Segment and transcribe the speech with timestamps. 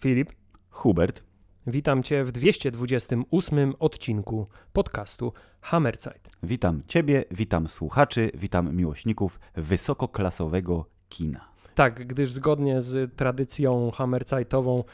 [0.00, 0.32] Filip,
[0.70, 1.24] Hubert.
[1.66, 6.30] witam Cię w 228 odcinku podcastu Hammerzeit.
[6.42, 11.40] Witam Ciebie, witam słuchaczy, witam miłośników wysokoklasowego kina.
[11.74, 14.84] Tak, gdyż zgodnie z tradycją Hammerzeitową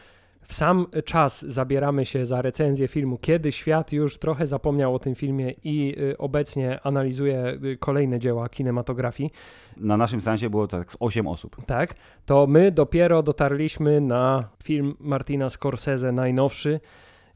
[0.43, 5.15] w sam czas zabieramy się za recenzję filmu, kiedy świat już trochę zapomniał o tym
[5.15, 9.31] filmie i y, obecnie analizuje y, kolejne dzieła kinematografii.
[9.77, 11.57] Na naszym seansie było tak z 8 osób.
[11.67, 11.95] Tak,
[12.27, 16.81] to my dopiero dotarliśmy na film Martina Scorsese najnowszy,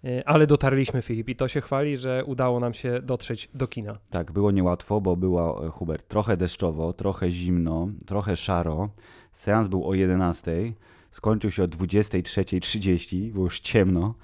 [0.04, 3.98] y, ale dotarliśmy Filip i to się chwali, że udało nam się dotrzeć do kina.
[4.10, 8.88] Tak, było niełatwo, bo było, e, Hubert, trochę deszczowo, trochę zimno, trochę szaro.
[9.32, 10.52] Seans był o 11,
[11.10, 14.14] skończył się o 23.30, było już ciemno.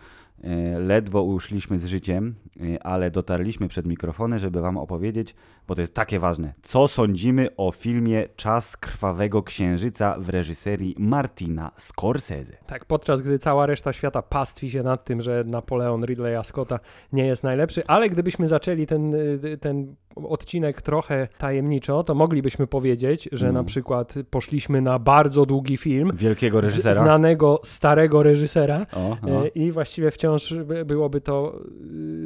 [0.45, 5.35] E, Ledwo uszliśmy z życiem, e, ale dotarliśmy przed mikrofony, żeby Wam opowiedzieć,
[5.73, 6.55] bo to jest takie ważne.
[6.63, 12.57] Co sądzimy o filmie Czas Krwawego Księżyca w reżyserii Martina Scorsese?
[12.67, 16.81] Tak, podczas gdy cała reszta świata pastwi się nad tym, że Napoleon Ridleya Scotta
[17.13, 23.29] nie jest najlepszy, ale gdybyśmy zaczęli ten, y, ten odcinek trochę tajemniczo, to moglibyśmy powiedzieć,
[23.33, 23.55] że Mm.
[23.55, 27.03] na przykład poszliśmy na bardzo długi film Wielkiego reżysera.
[27.03, 29.45] znanego starego reżysera O, o.
[29.45, 31.61] y, i właściwie wciąż by- byłoby to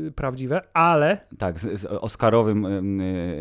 [0.08, 2.66] y, prawdziwe, ale Tak, z, z Oscarowym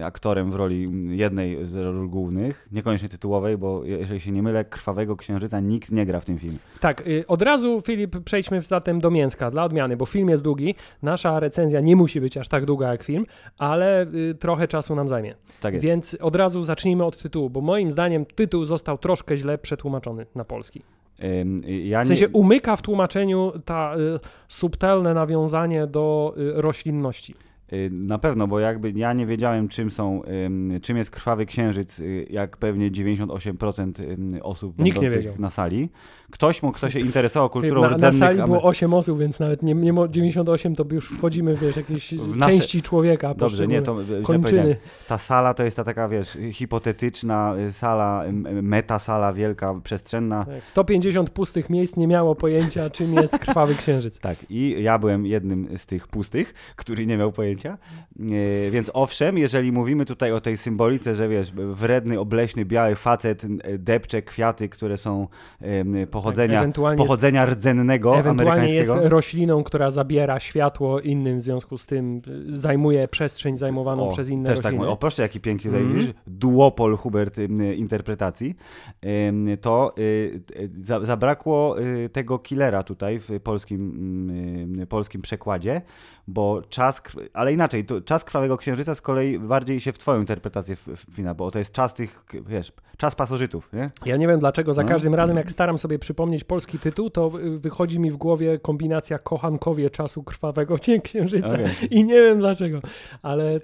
[0.03, 5.15] aktorem w roli jednej z ról głównych, niekoniecznie tytułowej, bo jeżeli się nie mylę, Krwawego
[5.15, 6.57] Księżyca nikt nie gra w tym filmie.
[6.79, 10.75] Tak, y, od razu Filip, przejdźmy zatem do mięska dla odmiany, bo film jest długi.
[11.01, 13.25] Nasza recenzja nie musi być aż tak długa jak film,
[13.57, 15.35] ale y, trochę czasu nam zajmie.
[15.61, 15.85] Tak jest.
[15.85, 20.45] Więc od razu zacznijmy od tytułu, bo moim zdaniem tytuł został troszkę źle przetłumaczony na
[20.45, 20.81] polski.
[21.83, 27.35] Ja W nie, sensie umyka w tłumaczeniu ta y, subtelne nawiązanie do y, roślinności.
[27.73, 30.21] Y, na pewno, bo jakby ja nie wiedziałem, czym są,
[30.81, 35.33] czym jest Krwawy Księżyc, y, jak pewnie 98% em, osób Nikt nie wiedział.
[35.39, 35.89] na sali.
[36.31, 39.39] Ktoś mógł, kto się interesował kulturą Na, na rdzennych sali Amer- było 8 osób, więc
[39.39, 43.33] nawet nie, nie mo- 98 to już wchodzimy wiesz, jakieś W nasze- części człowieka.
[43.33, 44.75] Dobrze, nie, to kończyny.
[45.07, 48.23] Ta sala to jest ta taka, wiesz, hipotetyczna y, sala,
[48.61, 54.19] metasala wielka, przestrzenna, Tak, 150 pustych miejsc nie miało pojęcia, czym jest krwawy księżyc.
[54.19, 57.54] Tak, i ja byłem jednym z tych pustych, który nie miał pojęcia.
[57.65, 57.77] E,
[58.71, 63.77] więc owszem, jeżeli mówimy tutaj o tej symbolice, że wiesz, wredny, obleśny, biały facet e,
[63.77, 65.27] depcze kwiaty, które są
[65.61, 69.09] e, pochodzenia, ewentualnie pochodzenia rdzennego Ewentualnie jest amerykańskiego.
[69.09, 74.29] rośliną, która zabiera światło innym, w związku z tym y, zajmuje przestrzeń zajmowaną O, przez
[74.29, 74.79] inne też tak rośliny.
[74.83, 74.91] mówię.
[74.93, 75.99] O, proszę, jaki piękny tutaj Mhm.
[75.99, 77.37] widzisz, duopol Hubert
[77.75, 78.55] interpretacji.
[79.61, 80.41] To y,
[80.81, 85.81] za- zabrakło y, tego killera tutaj w polskim, ym, y, polskim przekładzie,
[86.27, 87.01] bo czas,
[87.33, 91.51] ale inaczej, to czas Krwawego Księżyca z kolei bardziej się w twoją interpretację wpina, bo
[91.51, 93.91] to jest czas tych, wiesz, czas pasożytów, nie?
[94.05, 94.87] Ja nie wiem dlaczego, za No.
[94.87, 99.19] każdym razem jak staram sobie przypomnieć polski tytuł, to y, wychodzi mi w głowie kombinacja
[99.19, 101.47] kochankowie czasu krwawego Księżyca.
[101.47, 101.67] Okej.
[101.91, 102.79] I nie wiem dlaczego,
[103.21, 103.61] ale y,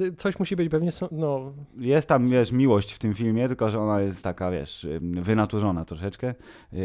[0.00, 3.78] y, coś musi być pewnie, no, Jest tam, wiesz, miłość w tym filmie, tylko że
[3.80, 6.34] ona jest taka, wiesz, wynaturzona troszeczkę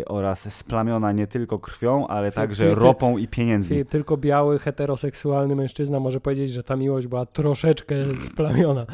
[0.07, 3.69] oraz splamiona nie tylko krwią, ale także ropą i pieniędzmi.
[3.75, 5.10] Filip, tylko biały, heteroseksualny
[5.55, 7.95] mężczyzna może powiedzieć, że ta miłość była troszeczkę
[8.31, 8.85] splamiona.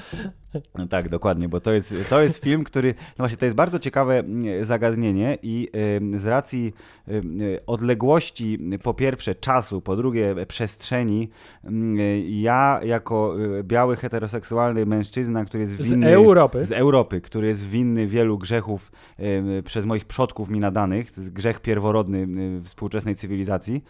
[0.77, 3.79] No tak, dokładnie, bo to jest, to jest film, który, no właśnie, to jest bardzo
[3.79, 6.73] ciekawe mm, zagadnienie i ym, z racji
[7.07, 11.29] ym, y, odległości, y, po pierwsze czasu, po drugie przestrzeni,
[11.65, 16.13] y, ja jako y, biały, heteroseksualny mężczyzna, który jest Z winny...
[16.13, 16.65] Europy.
[16.65, 21.33] Z Europy, który jest winny wielu grzechów y, przez moich przodków mi nadanych, to jest
[21.33, 22.27] grzech pierworodny
[22.59, 23.83] y, współczesnej cywilizacji,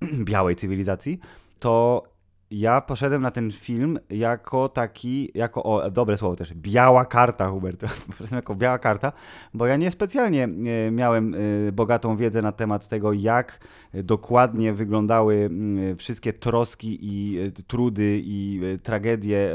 [0.30, 1.20] białej cywilizacji,
[1.60, 2.02] to
[2.50, 7.80] ja poszedłem na ten film jako taki, jako, o, dobre słowo też, biała karta, Hubert,
[8.08, 9.12] poszedłem jako biała karta,
[9.54, 13.60] bo ja niespecjalnie e, miałem e, bogatą wiedzę na temat tego, jak
[13.94, 15.50] dokładnie wyglądały
[15.96, 19.54] wszystkie troski i e, trudy i tragedie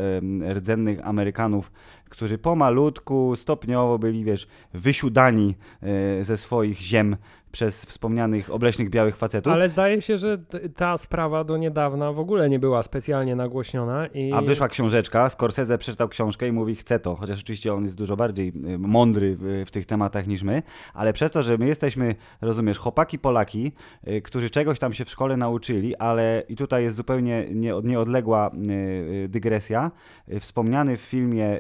[0.54, 1.72] rdzennych Amerykanów,
[2.10, 5.56] którzy pomalutku, stopniowo byli, wiesz, wysiudani
[6.22, 7.16] ze swoich ziem
[7.56, 9.54] przez wspomnianych obleśnych białych facetów.
[9.54, 10.38] Ale zdaje się, że
[10.76, 15.78] ta sprawa do niedawna w ogóle nie była specjalnie nagłośniona i A wyszła książeczka, Scorsese
[15.78, 19.72] przeczytał książkę i mówi, chce to, chociaż oczywiście on jest dużo bardziej y, mądry w,
[19.72, 20.64] tych tematach niż my,
[20.94, 23.72] ale przez to, że my jesteśmy, rozumiesz, chłopaki Polaki,
[24.08, 28.52] y, którzy czegoś tam się w szkole nauczyli, ale i tutaj jest zupełnie nie, nieodległa
[28.70, 29.92] y, dygresja,
[30.40, 31.60] wspomniany w filmie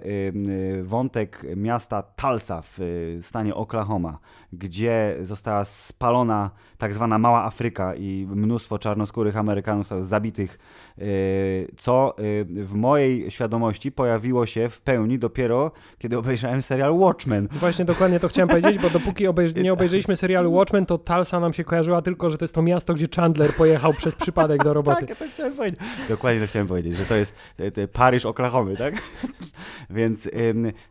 [0.83, 2.80] wątek miasta Tulsa w
[3.21, 4.19] stanie Oklahoma,
[4.57, 10.60] gdzie została spalona tak zwana Mała Afryka i mnóstwo czarnoskórych Amerykanów zostało zabitych,
[10.98, 17.48] y, co y, w mojej świadomości pojawiło się w pełni dopiero, kiedy obejrzałem serial Watchmen.
[17.52, 21.54] Właśnie dokładnie to chciałem powiedzieć, bo dopóki obejrz nie obejrzeliśmy serialu Watchmen, to Tulsa nam
[21.54, 25.06] się kojarzyła tylko, że to jest to miasto, gdzie Chandler pojechał przez przypadek do roboty.
[25.06, 25.80] Tak, to chciałem powiedzieć.
[26.10, 28.96] Dokładnie to chciałem powiedzieć, że to jest e, Paryż Oklahomy, tak?
[29.90, 30.30] Więc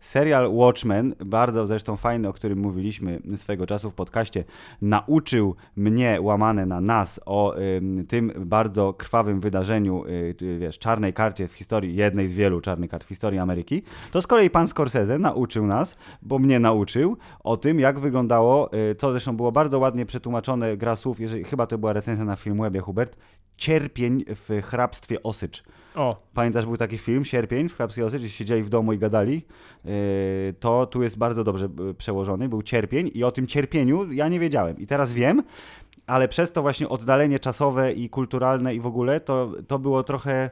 [0.00, 4.44] serial Watchmen, bardzo zresztą fajny, o którym mówiliśmy swego czasu w podcaście,
[4.82, 11.12] nauczył mnie, łamane na nas, o ym, tym bardzo krwawym wydarzeniu, y, y, wiesz, czarnej
[11.12, 13.82] karcie w historii, jednej z wielu czarnych kart w historii Ameryki.
[14.12, 18.94] To z kolei pan Scorsese nauczył nas, bo mnie nauczył, o tym, jak wyglądało, y,
[18.94, 22.80] co zresztą było bardzo ładnie przetłumaczone, gra słów, jeżeli, chyba to była recenzja na Filmwebie,
[22.80, 23.16] Hubert,
[23.56, 25.64] cierpień w hrabstwie Osycz.
[25.94, 29.42] O, Pamiętasz, był taki film, Sierpień w Osycz, gdzie siedzieli w domu i gadali?
[29.84, 29.92] Yy,
[30.60, 34.40] to tu jest bardzo dobrze y, przełożony, był cierpień i o tym cierpieniu ja nie
[34.40, 34.78] wiedziałem.
[34.78, 35.42] I teraz wiem,
[36.06, 40.50] ale przez to właśnie oddalenie czasowe i kulturalne i w ogóle, to, to było trochę...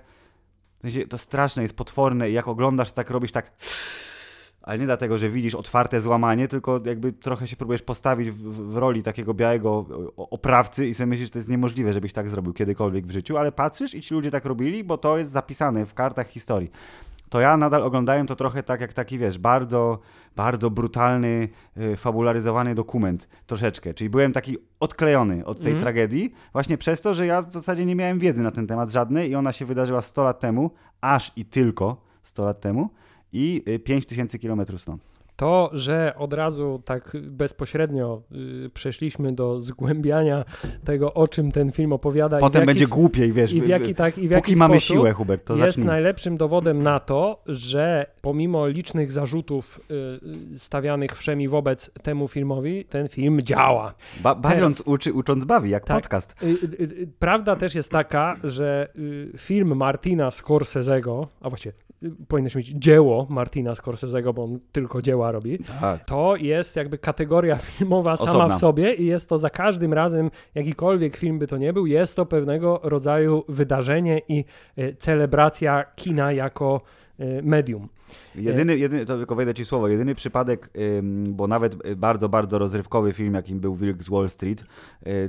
[1.09, 3.53] To straszne, jest potworne i jak oglądasz, tak robisz tak...
[4.63, 8.77] Ale nie dlatego, że widzisz otwarte złamanie, tylko jakby trochę się próbujesz postawić w, w,
[8.77, 9.87] roli takiego białego
[10.17, 13.53] oprawcy i sobie myślisz, że to jest niemożliwe, żebyś tak zrobił kiedykolwiek w życiu, ale
[13.53, 16.71] patrzysz i ci ludzie tak robili, bo to jest zapisane w kartach historii.
[17.29, 19.99] To ja nadal oglądałem to trochę tak jak taki, wiesz, bardzo,
[20.37, 23.95] bardzo brutalny, y, fabularyzowany dokument troszeczkę.
[23.95, 25.81] Czyli byłem taki odklejony od tej Mhm.
[25.83, 29.31] tragedii, właśnie przez to, że ja w zasadzie nie miałem wiedzy na ten temat żadnej
[29.31, 30.71] i ona się wydarzyła 100 lat temu,
[31.01, 32.91] aż i tylko 100 lat temu
[33.33, 35.03] i y, 5000 kilometrów stąd.
[35.43, 38.23] To, że od razu tak bezpośrednio
[38.67, 40.45] y, przeszliśmy do zgłębiania
[40.85, 42.39] tego, o czym ten film opowiada.
[42.39, 44.81] i Potem jaki będzie głupiej, wiesz, I w jaki, tak, i w póki jaki mamy
[44.81, 45.87] siłę, Hubert, to jest zacznij.
[45.87, 49.81] najlepszym dowodem na to, że pomimo licznych zarzutów
[50.55, 53.95] y, stawianych wszemi wobec temu filmowi, ten film działa.
[54.23, 55.97] Ba bawiąc uczy, ucząc bawi, jak Tak.
[55.97, 56.35] podcast.
[56.43, 58.89] Y, Prawda też jest taka, że
[59.37, 61.73] film Martina Scorsese'ego, a właściwie
[62.29, 66.05] powinno mieć dzieło Martina Scorsese'ego, bo on tylko dzieła robi, Tak.
[66.05, 68.57] to jest jakby kategoria filmowa sama Osobna.
[68.57, 72.17] w sobie i jest to za każdym razem, jakikolwiek film by to nie był, jest
[72.17, 74.45] to pewnego rodzaju wydarzenie i
[74.79, 76.81] y, celebracja kina jako
[77.21, 77.89] y, medium.
[78.35, 80.71] Jedyny, jedyny, to tylko wejdę ci słowo, jedyny przypadek,
[81.29, 84.65] bo nawet y, bardzo, bardzo rozrywkowy film, jakim był Wilk z Wall Street,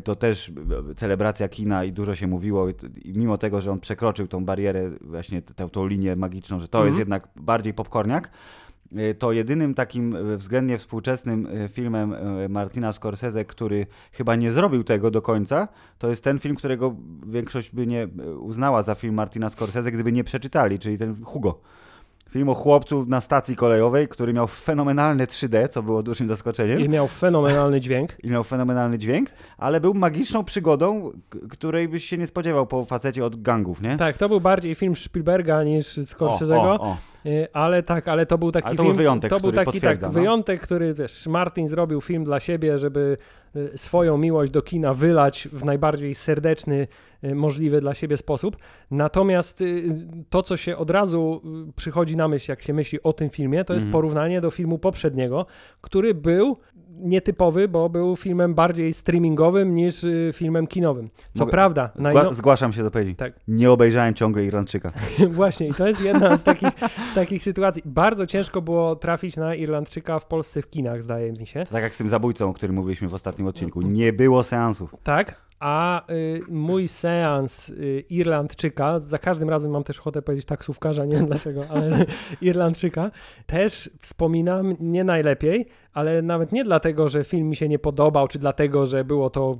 [0.03, 0.51] to też
[0.95, 2.73] celebracja kina i dużo się mówiło, i,
[3.15, 6.87] mimo tego, że on przekroczył tą barierę, właśnie tę, tą linię magiczną, że to Mhm.
[6.87, 8.29] jest jednak bardziej popcorniak, y,
[9.19, 12.15] to jedynym takim y, względnie współczesnym y, filmem
[12.49, 15.67] Martina Scorsese, który chyba nie zrobił tego do końca,
[15.97, 16.95] to jest ten film, którego
[17.27, 18.07] większość by nie
[18.39, 21.61] uznała za film Martina Scorsese, gdyby nie przeczytali, czyli ten Hugo.
[22.33, 26.79] Film o chłopcu na stacji kolejowej, który miał fenomenalne 3D, co było dużym zaskoczeniem.
[26.79, 28.11] I miał fenomenalny dźwięk.
[28.23, 31.11] I miał fenomenalny dźwięk, ale był magiczną przygodą,
[31.49, 33.97] której byś się nie spodziewał po facecie od gangów, nie?
[33.97, 36.77] Tak, to był bardziej film Spielberga niż Scorsese'ego.
[36.79, 36.97] o, o.
[37.25, 38.93] Y, Ale tak, ale to był taki Ale to film.
[38.93, 40.09] był wyjątek, to był taki tak, no.
[40.09, 43.17] wyjątek, który wiesz, Martin zrobił film dla siebie, żeby
[43.75, 46.87] swoją miłość do kina wylać w najbardziej serdeczny,
[47.23, 48.57] y, możliwy dla siebie sposób.
[48.91, 49.95] Natomiast y,
[50.29, 53.65] to, co się od razu y, przychodzi na myśl, jak się myśli o tym filmie,
[53.65, 53.91] to jest Mhm.
[53.91, 55.45] porównanie do filmu poprzedniego,
[55.81, 56.57] który był
[56.95, 61.09] nietypowy, bo był filmem bardziej streamingowym niż y, filmem kinowym.
[61.33, 63.17] Co Mogę- prawda, Zgła Zgłaszam się do powiedzi.
[63.17, 63.33] Tak.
[63.47, 64.91] Nie obejrzałem ciągle Irlandczyka.
[65.29, 66.69] Właśnie, i to jest jedna z takich,
[67.11, 67.81] z takich sytuacji.
[67.85, 71.63] Bardzo ciężko było trafić na Irlandczyka w Polsce w kinach, zdaje mi się.
[71.71, 73.81] Tak jak z tym zabójcą, o którym mówiliśmy w ostatnim odcinku.
[73.81, 74.95] Nie było seansów.
[75.03, 81.05] Tak, a y, mój seans y, Irlandczyka, za każdym razem mam też ochotę powiedzieć taksówkarza,
[81.05, 82.05] nie wiem dlaczego, ale
[82.41, 83.11] Irlandczyka,
[83.45, 88.39] też wspominam nie najlepiej, ale nawet nie dlatego, że film mi się nie podobał, czy
[88.39, 89.57] dlatego, że było to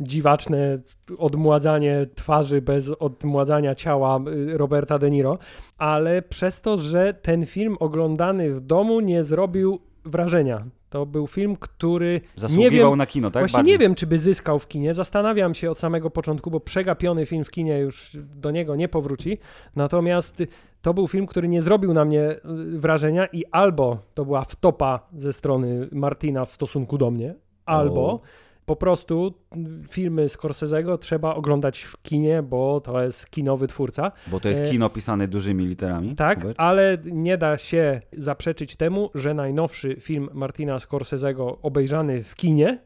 [0.00, 0.78] dziwaczne
[1.18, 5.38] odmładzanie twarzy bez odmładzania ciała y, Roberta De Niro,
[5.78, 10.66] ale przez to, że ten film oglądany w domu nie zrobił wrażenia.
[10.90, 13.42] To był film, który Zasługiwał nie wiem, na kino, tak?
[13.42, 13.72] Właśnie Bardziej.
[13.72, 14.94] nie wiem, czy by zyskał w kinie.
[14.94, 19.38] Zastanawiam się od samego początku, bo przegapiony film w kinie już do niego nie powróci.
[19.76, 20.42] Natomiast
[20.82, 22.38] to był film, który nie zrobił na mnie y,
[22.78, 27.34] wrażenia i albo to była wtopa ze strony Martina w stosunku do mnie,
[27.66, 28.20] albo O.
[28.66, 29.34] po prostu
[29.90, 34.12] filmy Scorsese'ego trzeba oglądać w kinie, bo to jest kinowy twórca.
[34.26, 36.14] Bo to jest E, kino pisane dużymi literami.
[36.14, 36.60] Tak, Hubert?
[36.60, 42.78] ale nie da się zaprzeczyć temu, że najnowszy film Martina Scorsese'ego obejrzany w kinie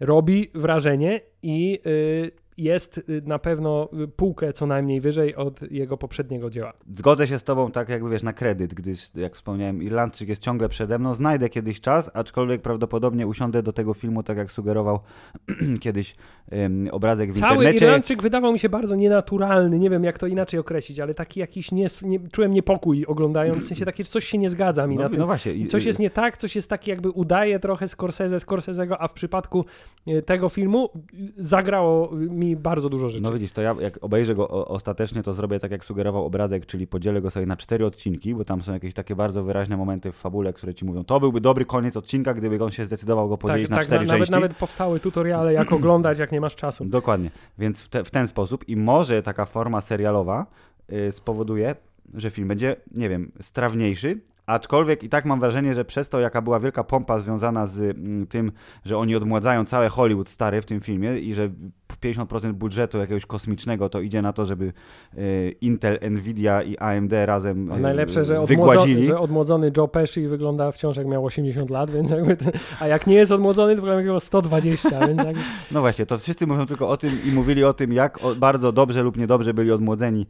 [0.00, 2.30] robi wrażenie i y,
[2.62, 6.72] jest y, na pewno y, półkę co najmniej wyżej od jego poprzedniego dzieła.
[6.94, 10.68] Zgodzę się z tobą tak jakby wiesz na kredyt, gdyż jak wspomniałem Irlandczyk jest ciągle
[10.68, 15.00] przede mną, znajdę kiedyś czas, aczkolwiek prawdopodobnie usiądę do tego filmu tak jak sugerował
[15.80, 16.16] kiedyś
[16.52, 17.84] um, obrazek w Cały internecie.
[17.84, 21.72] Irlandczyk wydawał mi się bardzo nienaturalny, nie wiem jak to inaczej określić, ale taki jakiś,
[21.72, 25.08] nie, nie, czułem niepokój oglądając, w sensie takie, coś się nie zgadza mi no, na
[25.08, 25.18] tym.
[25.18, 25.52] No właśnie.
[25.52, 29.12] I coś jest nie tak, coś jest taki jakby udaje trochę Scorsese, Scorsese'ego, a w
[29.12, 29.64] przypadku
[30.06, 30.90] e, tego filmu
[31.36, 33.22] zagrało mi bardzo dużo rzeczy.
[33.22, 36.86] No widzisz, to ja jak obejrzę go ostatecznie, to zrobię tak jak sugerował obrazek, czyli
[36.86, 40.16] podzielę go sobie na cztery odcinki, bo tam są jakieś takie bardzo wyraźne momenty w
[40.16, 43.68] fabule, które ci mówią, to byłby dobry koniec odcinka, gdyby on się zdecydował go podzielić
[43.68, 44.32] tak, na tak, cztery na, części.
[44.32, 46.84] Nawet, nawet powstały tutoriale, jak oglądać, jak nie masz czasu.
[46.84, 50.46] Dokładnie, więc w, te, w ten sposób i może taka forma serialowa
[50.88, 51.74] yy, spowoduje,
[52.14, 56.42] że film będzie, nie wiem, strawniejszy, Aczkolwiek i tak mam wrażenie, że przez to, jaka
[56.42, 58.52] była wielka pompa związana z mm, tym,
[58.84, 61.50] że oni odmładzają całe Hollywood stary w tym filmie i że
[61.96, 64.72] 50% budżetu jakiegoś kosmicznego to idzie na to, żeby
[65.18, 69.06] y, Intel, Nvidia i AMD razem y, Najlepsze, że, wygładzili.
[69.06, 73.06] że odmłodzony Joe Pesci wygląda wciąż jak miał 80 lat, więc jakby ten, a jak
[73.06, 75.06] nie jest odmłodzony, to wygląda jak miał 120.
[75.06, 75.40] Więc jakby...
[75.72, 79.02] No właśnie, to wszyscy mówią tylko o tym i mówili o tym, jak bardzo dobrze
[79.02, 80.26] lub niedobrze byli odmłodzeni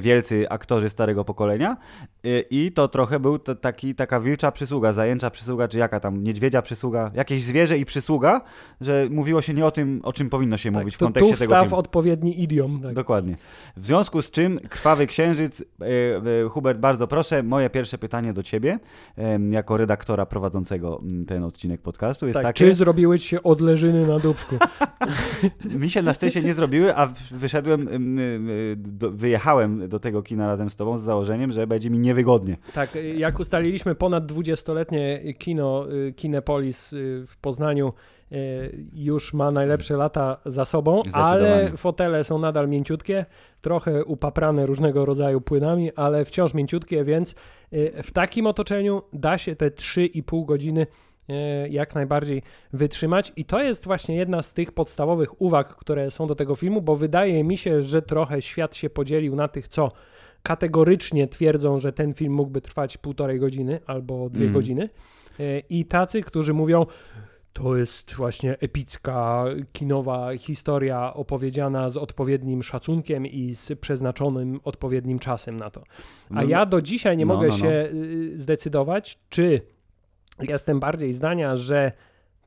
[0.00, 1.76] wielcy aktorzy starego pokolenia
[2.26, 6.62] y, i to trochę był taki, taka wilcza przysługa, zajęcza przysługa, czy jaka tam, niedźwiedzia
[6.62, 8.40] przysługa, jakieś zwierzę i przysługa,
[8.80, 11.60] że mówiło się nie o tym, o czym powinno się tak, mówić w kontekście tego
[11.60, 11.76] filmu.
[11.76, 12.80] odpowiedni idiom.
[12.82, 12.94] Tak.
[12.94, 13.36] Dokładnie.
[13.76, 15.64] W związku z czym Krwawy Księżyc, e,
[16.44, 18.78] e, Hubert, bardzo proszę, moje pierwsze pytanie do ciebie,
[19.18, 22.64] e, jako redaktora prowadzącego ten odcinek podcastu jest tak, takie...
[22.64, 24.56] Czy zrobiły ci się odleżyny na dubsku?
[25.80, 27.88] Mi się na szczęście nie zrobiły, a wyszedłem,
[28.76, 32.56] do, wyjechałem do tego kina razem z tobą z założeniem, że będzie mi niewygodnie.
[32.74, 37.92] Tak, jak ustaliliśmy ponad 20-letnie kino y, Kinepolis y, w Poznaniu
[38.92, 43.26] już ma najlepsze lata za sobą, ale fotele są nadal mięciutkie,
[43.60, 47.34] trochę upaprane różnego rodzaju płynami, ale wciąż mięciutkie, więc
[48.02, 50.86] w takim otoczeniu da się te 3,5 godziny
[51.70, 53.32] jak najbardziej wytrzymać.
[53.36, 56.96] I to jest właśnie jedna z tych podstawowych uwag, które są do tego filmu, bo
[56.96, 59.92] wydaje mi się, że trochę świat się podzielił na tych, co
[60.42, 64.54] kategorycznie twierdzą, że ten film mógłby trwać półtorej godziny albo dwie mm.
[64.54, 64.88] godziny.
[65.70, 66.86] I tacy, którzy mówią,
[67.52, 75.56] to jest właśnie epicka, kinowa historia opowiedziana z odpowiednim szacunkiem i z przeznaczonym odpowiednim czasem
[75.56, 75.82] na to.
[76.30, 77.60] A no, ja do dzisiaj nie no, mogę no, no.
[77.60, 79.60] się y, zdecydować, czy
[80.40, 81.92] jestem bardziej zdania, że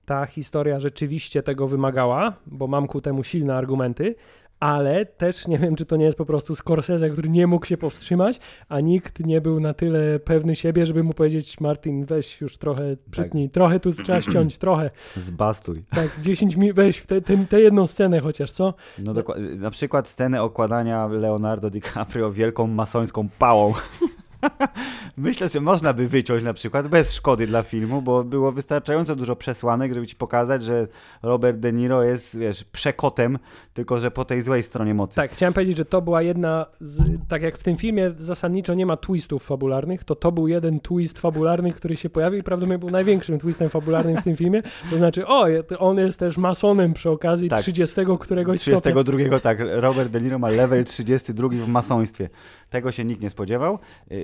[0.05, 4.15] ta historia rzeczywiście tego wymagała, bo mam ku temu silne argumenty,
[4.63, 7.77] ale też nie wiem, czy to nie jest po prostu Scorsese, który nie mógł się
[7.77, 8.39] powstrzymać,
[8.69, 12.97] a nikt nie był na tyle pewny siebie, żeby mu powiedzieć, Martin, weź już trochę
[13.11, 13.53] przytnij, tak.
[13.53, 14.91] trochę tu trzeba ściąć, trochę.
[15.15, 15.85] Zbastuj.
[15.89, 18.73] Tak, 10 minut, weź tę te, te, jedną scenę chociaż, co?
[18.99, 23.73] No dokładnie, na przykład scenę okładania Leonardo DiCaprio wielką masońską pałą.
[25.17, 29.35] Myślę, że można by wyciąć na przykład bez szkody dla filmu, bo było wystarczająco dużo
[29.35, 30.87] przesłanek, żeby ci pokazać, że
[31.23, 33.39] Robert De Niro jest, wiesz, przekotem,
[33.73, 35.15] tylko że po tej złej stronie mocy.
[35.15, 38.85] Tak, chciałem powiedzieć, że to była jedna, z, tak jak w tym filmie zasadniczo nie
[38.85, 42.89] ma twistów fabularnych, to to był jeden twist fabularny, który się pojawił i prawdopodobnie był
[42.89, 44.63] największym twistem fabularnym w tym filmie.
[44.89, 45.47] To znaczy, o,
[45.79, 47.61] on jest też masonem przy okazji tak.
[47.61, 49.39] 30 któregoś 32, stopnia.
[49.39, 49.57] tak.
[49.71, 52.29] Robert De Niro ma level 32 w masoństwie.
[52.69, 53.79] Tego się nikt nie spodziewał.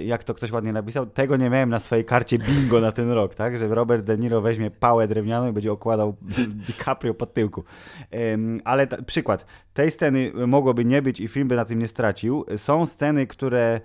[0.09, 3.35] Jak to ktoś ładnie napisał, tego nie miałem na swojej karcie bingo na ten rok,
[3.35, 3.57] tak?
[3.57, 6.15] Że Robert De Niro weźmie pałę drewnianą i będzie okładał
[6.67, 7.63] DiCaprio pod tyłku.
[8.63, 9.45] Ale ta, przykład.
[9.73, 12.45] Tej sceny mogłoby nie być i film by na tym nie stracił.
[12.57, 13.81] Są sceny, które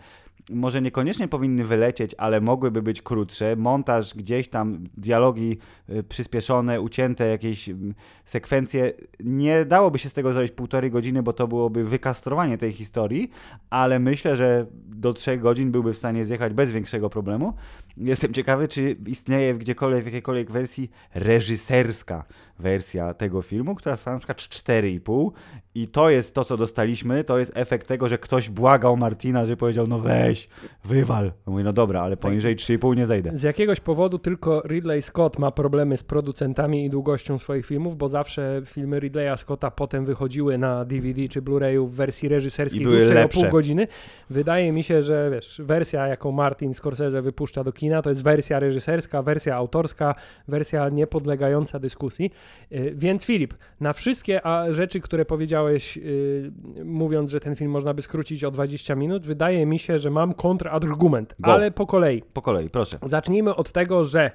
[0.50, 3.56] może niekoniecznie powinny wylecieć, ale mogłyby być krótsze.
[3.56, 5.58] Montaż gdzieś tam, dialogi
[5.90, 8.92] y, przyspieszone, ucięte, jakieś mm, sekwencje.
[9.20, 13.30] Nie dałoby się z tego zrobić półtorej godziny, bo to byłoby wykastrowanie tej historii,
[13.70, 17.54] ale myślę, że do trzech godzin byłby w stanie zjechać bez większego problemu.
[17.96, 22.24] Jestem ciekawy, czy istnieje gdziekolwiek, w jakiejkolwiek wersji reżyserska
[22.58, 25.30] wersja tego filmu, która trwa na przykład 4,5
[25.74, 29.56] i to jest to, co dostaliśmy, to jest efekt tego, że ktoś błagał Martina, że
[29.56, 30.48] powiedział, no weź,
[30.84, 31.32] wywal.
[31.46, 33.38] Mówię, no dobra, ale poniżej 3,5 nie zejdę.
[33.38, 38.08] Z jakiegoś powodu tylko Ridley Scott ma problemy z producentami i długością swoich filmów, bo
[38.08, 43.28] zawsze filmy Ridleya Scotta potem wychodziły na DVD czy Blu-rayu w wersji reżyserskiej dłuższej o
[43.28, 43.86] pół godziny.
[44.30, 48.60] Wydaje mi się, że wiesz, wersja, jaką Martin Scorsese wypuszcza do kina, to jest wersja
[48.60, 50.14] reżyserska, wersja autorska,
[50.48, 52.30] wersja niepodlegająca dyskusji.
[52.72, 56.52] Y, więc Filip, na wszystkie rzeczy, które powiedziałeś, y,
[56.84, 60.34] mówiąc, że ten film można by skrócić o 20 minut, wydaje mi się, że mam
[60.34, 61.52] kontrargument, Go.
[61.52, 62.22] ale po kolei.
[62.32, 62.98] Po kolei, proszę.
[63.02, 64.30] Zacznijmy od tego, że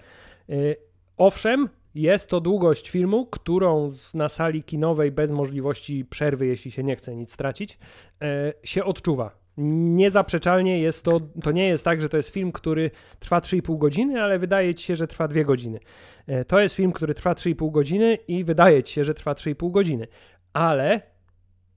[0.50, 0.76] y,
[1.18, 6.96] owszem, jest to długość filmu, którą na sali kinowej bez możliwości przerwy, jeśli się nie
[6.96, 7.80] chce nic stracić,
[8.64, 9.32] się odczuwa.
[9.60, 14.22] Niezaprzeczalnie jest to, to nie jest tak, że to jest film, który trwa 3,5 godziny,
[14.22, 15.80] ale wydaje ci się, że trwa 2 godziny.
[16.28, 19.72] E, to jest film, który trwa 3,5 godziny i wydaje ci się, że trwa 3,5
[19.72, 20.08] godziny.
[20.54, 21.02] Ale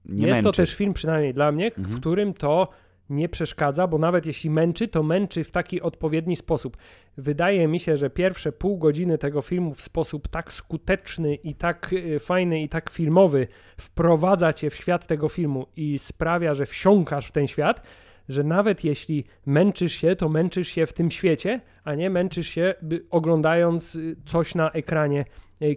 [0.05, 0.43] nie jest męczy.
[0.43, 1.87] to też film, przynajmniej dla mnie, mhm.
[1.87, 2.69] w którym to
[3.13, 6.77] nie przeszkadza, bo nawet jeśli męczy, to męczy w taki odpowiedni sposób.
[7.17, 11.93] Wydaje mi się, że pierwsze pół godziny tego filmu w sposób tak skuteczny i tak
[11.93, 17.27] y, fajny i tak filmowy wprowadza cię w świat tego filmu i sprawia, że wsiąkasz
[17.27, 17.81] w ten świat,
[18.29, 22.73] że nawet jeśli męczysz się, to męczysz się w tym świecie, a nie męczysz się
[23.09, 25.25] oglądając y, coś na ekranie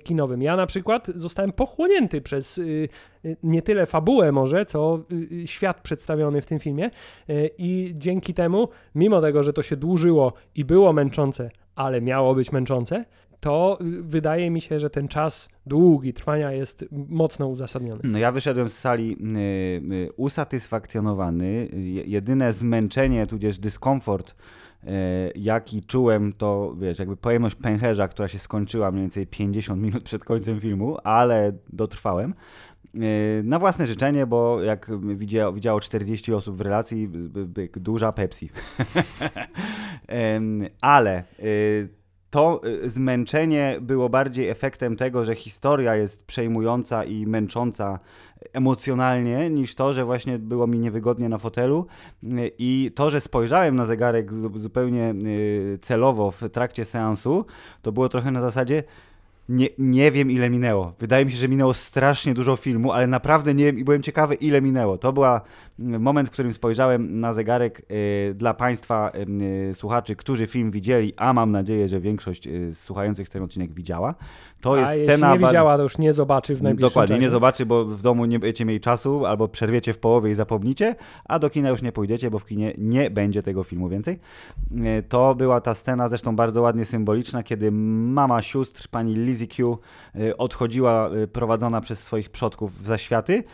[0.05, 0.43] kinowym.
[0.43, 2.89] Ja na przykład zostałem pochłonięty przez y,
[3.43, 5.01] nie tyle fabułę może, co
[5.45, 6.91] świat przedstawiony w tym filmie
[7.59, 12.53] i dzięki temu, mimo tego, że to się dłużyło i było męczące, ale miało być
[12.53, 13.05] męczące,
[13.41, 18.01] to wydaje mi się, że ten czas długi trwania jest mocno uzasadniony.
[18.05, 21.69] No ja wyszedłem z sali y, y, usatysfakcjonowany.
[22.07, 24.35] Jedyne zmęczenie, tudzież dyskomfort, y,
[25.35, 30.25] jaki czułem, to wiesz, jakby pojemność pęcherza, która się skończyła mniej więcej 50 minut przed
[30.25, 32.35] końcem filmu, ale dotrwałem.
[32.97, 37.09] Y, na własne życzenie, bo jak widziało, widziało 40 osób w relacji,
[37.77, 38.51] duża Pepsi.
[40.81, 41.89] ale y,
[42.31, 47.99] to y, zmęczenie było bardziej efektem tego, że historia jest przejmująca i męcząca
[48.53, 51.87] emocjonalnie, niż to, że właśnie było mi niewygodnie na fotelu.
[52.25, 57.47] Y, I to, że spojrzałem na zegarek zupełnie y, celowo w trakcie seansu,
[57.83, 58.83] to było trochę na zasadzie,
[59.49, 60.93] nie, nie wiem ile minęło.
[60.99, 64.35] Wydaje mi się, że minęło strasznie dużo filmu, ale naprawdę nie wiem i byłem ciekawy
[64.35, 64.99] ile minęło.
[64.99, 65.41] To była
[65.79, 69.13] moment, w którym spojrzałem na zegarek y, dla Państwa
[69.71, 74.15] y, słuchaczy, którzy film widzieli, a mam nadzieję, że większość y, słuchających ten odcinek widziała.
[74.61, 75.33] To a jest jeśli scena.
[75.33, 77.23] nie widziała, to już nie zobaczy w najbliższym Dokładnie, czasie.
[77.23, 80.95] nie zobaczy, bo w domu nie będziecie mieli czasu, albo przerwiecie w połowie i zapomnicie,
[81.25, 84.19] a do kina już nie pójdziecie, bo w kinie nie będzie tego filmu więcej.
[85.09, 89.79] To była ta scena, zresztą bardzo ładnie symboliczna, kiedy mama sióstr, pani Lizzie Q,
[90.39, 93.45] odchodziła prowadzona przez swoich przodków w zaświaty.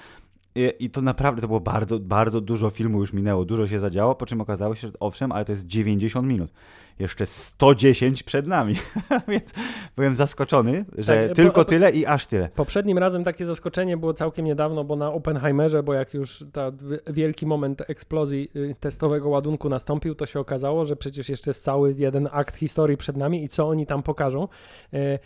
[0.54, 4.14] I, I, to naprawdę to było bardzo, bardzo dużo filmu już minęło, dużo się zadziało,
[4.14, 6.50] po czym okazało się, że owszem, ale to jest 90 minut.
[6.98, 8.74] Jeszcze 110 przed nami.
[9.29, 9.53] Więc
[9.96, 12.48] byłem zaskoczony, że tak, tylko po, tyle i aż tyle.
[12.48, 16.72] Poprzednim razem takie zaskoczenie było całkiem niedawno, bo na Oppenheimerze, bo jak już ta
[17.07, 21.94] wielki moment eksplozji y, testowego ładunku nastąpił, to się okazało, że przecież jeszcze jest cały
[21.98, 24.48] jeden akt historii przed nami i co oni tam pokażą.
[24.92, 25.18] E,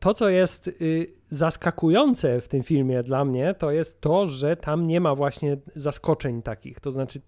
[0.00, 4.86] to, co jest y, zaskakujące w tym filmie dla mnie, to jest to, że tam
[4.86, 6.80] nie ma właśnie zaskoczeń takich.
[6.80, 7.20] To znaczy,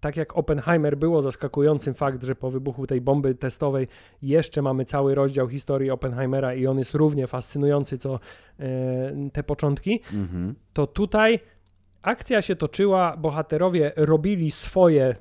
[0.00, 3.88] tak jak Oppenheimer było zaskakującym fakt, że po wybuchu tej bomby testowej
[4.22, 8.20] jeszcze mamy cały rozdział historii Oppenheimera i on jest równie fascynujący, co
[8.60, 10.54] e, te początki, mhm.
[10.72, 11.40] to tutaj
[12.02, 15.16] akcja się toczyła, bohaterowie robili swoje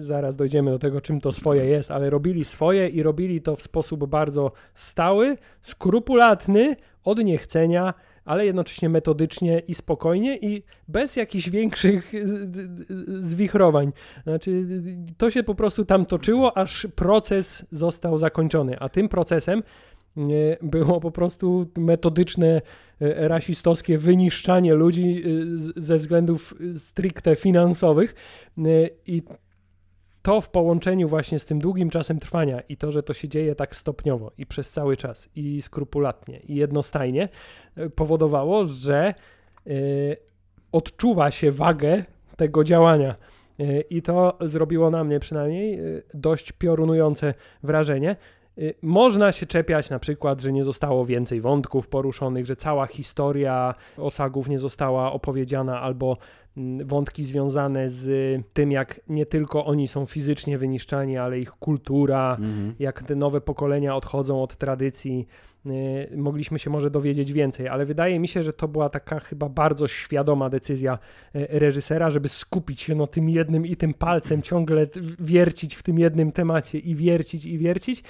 [0.00, 3.62] zaraz dojdziemy do tego, czym to swoje jest, ale robili swoje i robili to w
[3.62, 7.94] sposób bardzo stały, skrupulatny, od niechcenia,
[8.24, 12.12] ale jednocześnie metodycznie i spokojnie i bez jakichś większych
[13.20, 13.92] zwichrowań.
[14.22, 14.66] Znaczy,
[15.16, 19.62] to się po prostu tam toczyło, aż proces został zakończony, a tym procesem
[20.62, 22.62] było po prostu metodyczne,
[23.00, 25.22] e, rasistowskie wyniszczanie ludzi
[25.76, 28.14] e, ze względów stricte finansowych
[28.58, 28.62] e,
[29.06, 29.22] i
[30.22, 33.54] to w połączeniu właśnie z tym długim czasem trwania i to, że to się dzieje
[33.54, 37.28] tak stopniowo i przez cały czas i skrupulatnie i jednostajnie
[37.76, 39.14] e, powodowało, że
[39.66, 40.16] y,
[40.72, 42.04] odczuwa się wagę
[42.36, 43.16] tego działania.
[43.60, 45.80] Y, I to zrobiło na mnie przynajmniej
[46.14, 48.16] dość piorunujące wrażenie.
[48.82, 54.48] Można się czepiać na przykład, że nie zostało więcej wątków poruszonych, że cała historia osagów
[54.48, 56.16] nie została opowiedziana albo
[56.84, 58.06] wątki związane z
[58.52, 62.74] tym, jak nie tylko oni są fizycznie wyniszczani, ale ich kultura, mhm.
[62.78, 65.26] jak te nowe pokolenia odchodzą od tradycji.
[65.66, 69.48] Y, mogliśmy się może dowiedzieć więcej, ale wydaje mi się, że to była taka chyba
[69.48, 70.98] bardzo świadoma decyzja
[71.36, 74.86] y, reżysera, żeby skupić się na tym jednym i tym palcem ciągle
[75.20, 78.02] wiercić w tym jednym temacie i wiercić i wiercić.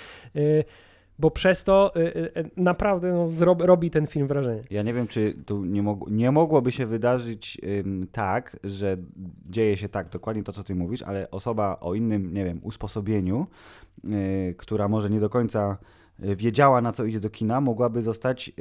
[1.22, 3.28] Bo przez to y, y, y, naprawdę no,
[3.66, 4.62] robi ten film wrażenie.
[4.70, 7.60] Ja nie wiem, czy tu nie, mog nie mogłoby się wydarzyć
[8.12, 8.96] tak, że
[9.48, 13.46] dzieje się tak, dokładnie to, co ty mówisz, ale osoba o innym, nie wiem, usposobieniu,
[14.56, 15.78] która może nie do końca
[16.18, 18.52] wiedziała, na co idzie do kina, mogłaby zostać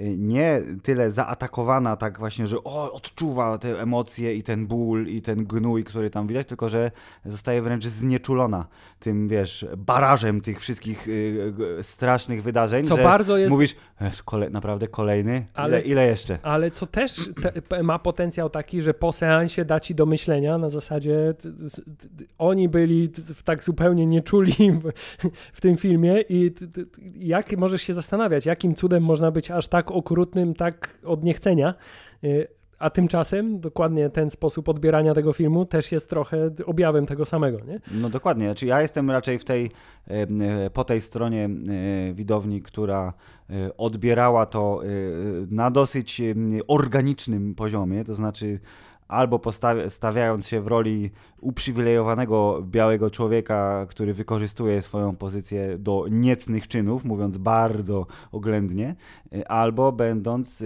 [0.00, 5.44] nie tyle zaatakowana tak właśnie, że o, odczuwa te emocje i ten ból i ten
[5.44, 6.90] gnój, który tam widać, tylko że
[7.24, 8.66] zostaje wręcz znieczulona
[8.98, 13.50] tym, wiesz, barażem tych wszystkich y, strasznych wydarzeń, Co że bardzo jest...
[13.50, 13.76] mówisz,
[14.24, 15.46] kole, naprawdę kolejny?
[15.54, 16.38] Ale- ile, ile jeszcze?
[16.42, 17.30] Ale co też
[17.68, 21.82] te, ma potencjał taki, że po seansie da ci do myślenia na zasadzie t, t,
[22.18, 23.10] t, oni byli
[23.44, 24.92] tak zupełnie nieczuli w,
[25.52, 26.54] w tym filmie i
[27.14, 31.74] jak możesz się zastanawiać, jakim cudem można być aż tak okrutnym, tak od niechcenia.
[32.24, 32.48] Y,
[32.78, 37.80] A tymczasem dokładnie ten sposób odbierania tego filmu też jest trochę objawem tego samego, nie?
[37.90, 39.70] No dokładnie, znaczy ja jestem raczej w tej,
[40.06, 43.12] e, po tej stronie e, widowni, która
[43.50, 44.80] e, odbierała to
[45.50, 46.22] na dosyć
[46.68, 48.60] organicznym poziomie, to znaczy
[49.08, 49.40] albo
[49.88, 57.38] stawiając się w roli uprzywilejowanego białego człowieka, który wykorzystuje swoją pozycję do niecnych czynów, mówiąc
[57.38, 58.96] bardzo oględnie,
[59.32, 60.64] e, albo będąc e,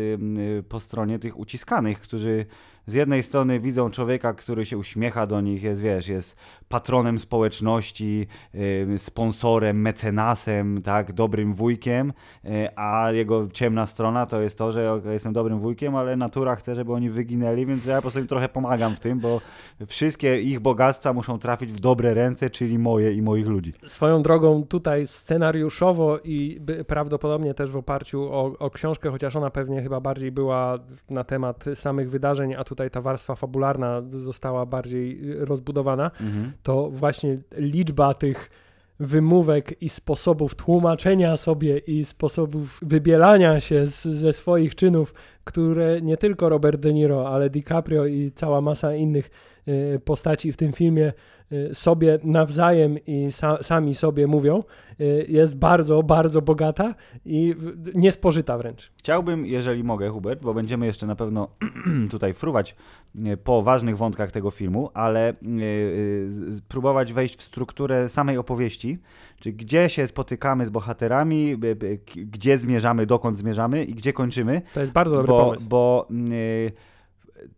[0.63, 2.47] po stronie tych uciskanych, którzy
[2.87, 6.37] z jednej strony widzą człowieka, który się uśmiecha do nich, jest, wiesz, jest
[6.69, 12.13] patronem społeczności, y, sponsorem, mecenasem, tak, dobrym wujkiem,
[12.45, 16.57] y, a jego ciemna strona to jest to, że okej, jestem dobrym wujkiem, ale natura
[16.57, 19.41] chce, żeby oni wyginęli, więc ja po prostu im trochę pomagam w tym, bo
[19.87, 23.73] wszystkie ich bogactwa muszą trafić w dobre ręce, czyli moje i moich ludzi.
[23.87, 29.83] Swoją drogą tutaj scenariuszowo i prawdopodobnie też w oparciu o, o książkę, chociaż ona pewnie
[29.83, 30.79] chyba bardziej była
[31.11, 36.53] na temat samych wydarzeń, a tutaj ta warstwa fabularna została bardziej y, rozbudowana, Mhm.
[36.63, 38.51] to właśnie liczba tych
[39.01, 46.17] wymówek i sposobów tłumaczenia sobie i sposobów wybielania się z, ze swoich czynów, które nie
[46.17, 49.31] tylko Robert De Niro, ale DiCaprio i cała masa innych
[49.69, 51.13] y, postaci w tym filmie
[51.73, 54.63] sobie nawzajem i sa, sami sobie mówią,
[55.01, 57.55] y, jest bardzo, bardzo bogata i
[57.95, 58.93] niespożyta wręcz.
[58.97, 61.49] Chciałbym, jeżeli mogę, Hubert, bo będziemy jeszcze na pewno
[62.11, 62.77] tutaj fruwać
[63.25, 65.35] e, po ważnych wątkach tego filmu, ale
[66.69, 68.99] próbować wejść w strukturę samej opowieści,
[69.41, 71.57] czyli gdzie się spotykamy z bohaterami,
[72.17, 75.69] gdzie zmierzamy, dokąd zmierzamy i gdzie kończymy, To jest bardzo dobry bo, pomysł.
[75.69, 76.73] bo y,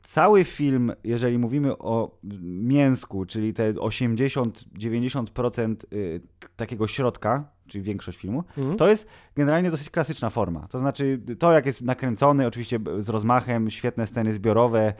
[0.02, 6.20] cały film, jeżeli mówimy o mięsku, czyli te 80-90% y,
[6.56, 8.76] takiego środka, czyli większość filmu, Mhm.
[8.76, 10.66] to jest generalnie dosyć klasyczna forma.
[10.70, 14.92] To znaczy, to jak jest nakręcony, oczywiście z rozmachem, świetne sceny zbiorowe,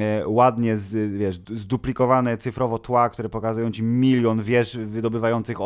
[0.00, 5.60] e, ładnie z, wiesz, zduplikowane cyfrowo tła, które pokazują ci milion wież wydobywających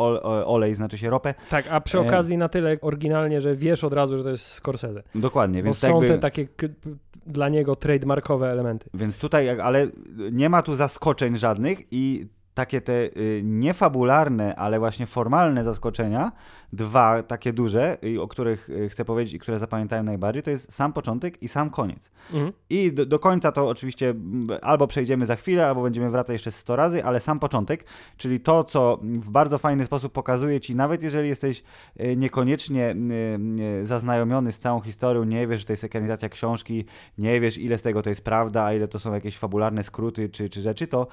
[0.45, 1.33] olej, znaczy się ropę.
[1.49, 4.45] Tak, a przy e, okazji na tyle oryginalnie, że wiesz od razu, że to jest
[4.45, 5.03] Scorsese.
[5.15, 6.07] Dokładnie, Bo więc są jakby...
[6.07, 6.47] te takie
[7.27, 8.89] dla niego trademarkowe elementy.
[8.93, 9.87] Więc tutaj, ale
[10.31, 16.31] nie ma tu zaskoczeń żadnych i takie te y, niefabularne, ale właśnie formalne zaskoczenia,
[16.73, 20.73] dwa takie duże, i o których y, chcę powiedzieć i które zapamiętałem najbardziej, to jest
[20.73, 22.11] sam początek i sam koniec.
[22.33, 22.53] Mhm.
[22.69, 24.13] I do, do końca to oczywiście
[24.61, 27.85] albo przejdziemy za chwilę, albo będziemy wracać jeszcze 100 razy, ale sam początek,
[28.17, 31.63] czyli to, co w bardzo fajny sposób pokazuje ci, nawet jeżeli jesteś
[31.97, 32.95] e, niekoniecznie
[33.83, 36.85] zaznajomiony z całą historią, nie wiesz, że to jest ekranizacja książki,
[37.17, 40.29] nie wiesz, ile z tego to jest prawda, a ile to są jakieś fabularne skróty
[40.29, 41.07] czy, czy rzeczy, to,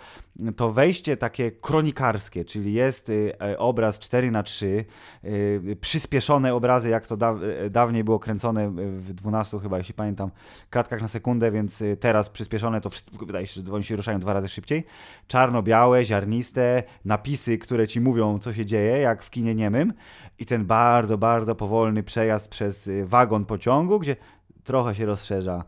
[0.57, 3.13] to wejście takie kronikarskie, czyli jest
[3.59, 4.85] obraz 4 na 3
[5.25, 5.31] e,
[5.81, 7.35] przyspieszone obrazy, jak to da,
[7.65, 10.31] e, dawniej było kręcone w 12 chyba, jeśli pamiętam,
[10.71, 14.21] klatkach na sekundę, więc y, teraz przyspieszone to wszystko, wydaje się, że oni się ruszają
[14.21, 14.85] dwa razy szybciej.
[15.27, 19.93] Czarno-białe, ziarniste, napisy, które ci mówią, co się dzieje, jak w kinie niemym
[20.39, 24.17] i ten bardzo, bardzo powolny przejazd przez y, wagon pociągu, gdzie
[24.65, 25.65] trochę się rozszerza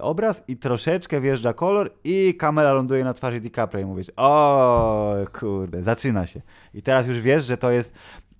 [0.00, 5.82] obraz i troszeczkę wjeżdża kolor i kamera ląduje na twarzy DiCaprio i mówisz, o kurde,
[5.82, 6.42] zaczyna się.
[6.74, 7.94] I teraz już wiesz, że to jest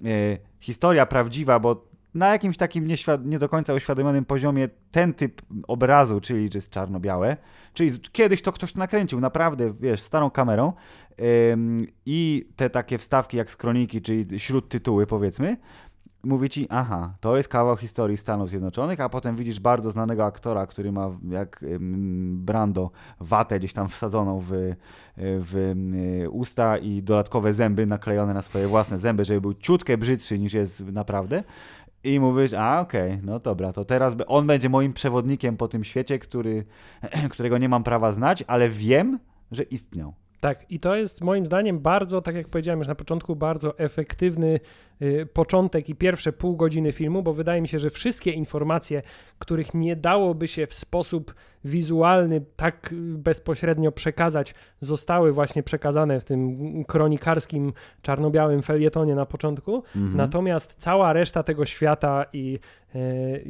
[0.05, 2.87] e, historia prawdziwa, bo na jakimś takim
[3.25, 7.37] nie do końca uświadomionym poziomie ten typ obrazu, czyli że jest czarno-białe,
[7.75, 10.73] czyli kiedyś to ktoś nakręcił naprawdę, wiesz, starą kamerą
[11.53, 15.57] ym, i te takie wstawki jak z kroniki, czyli śródtytuły powiedzmy,
[16.27, 20.67] mówi ci, aha, to jest kawał historii Stanów Zjednoczonych, a potem widzisz bardzo znanego aktora,
[20.67, 21.65] który ma jak
[22.31, 24.75] Brando watę gdzieś tam wsadzoną w,
[25.17, 25.75] w
[26.31, 30.81] usta i dodatkowe zęby naklejone na swoje własne zęby, żeby był ciutkę brzydszy niż jest
[30.81, 31.45] naprawdę.
[32.05, 36.19] I mówisz, a okej, no dobra, to teraz on będzie moim przewodnikiem po tym świecie,
[36.19, 36.65] który,
[37.31, 39.19] którego nie mam prawa znać, ale wiem,
[39.53, 40.15] że istniał.
[40.41, 44.61] Tak, i to jest moim zdaniem bardzo, tak jak powiedziałem już na początku, bardzo efektywny
[45.03, 49.03] y, początek i pierwsze pół godziny filmu, bo wydaje mi się, że wszystkie informacje,
[49.39, 51.35] których nie dałoby się w sposób
[51.67, 59.83] wizualny tak bezpośrednio przekazać, zostały właśnie przekazane w tym kronikarskim, czarno-białym felietonie na początku.
[59.97, 60.17] Mhm.
[60.17, 62.59] Natomiast cała reszta tego świata i
[62.95, 62.99] e,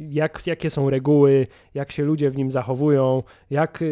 [0.09, 3.83] jak, jakie są reguły, jak się ludzie w nim zachowują, jak,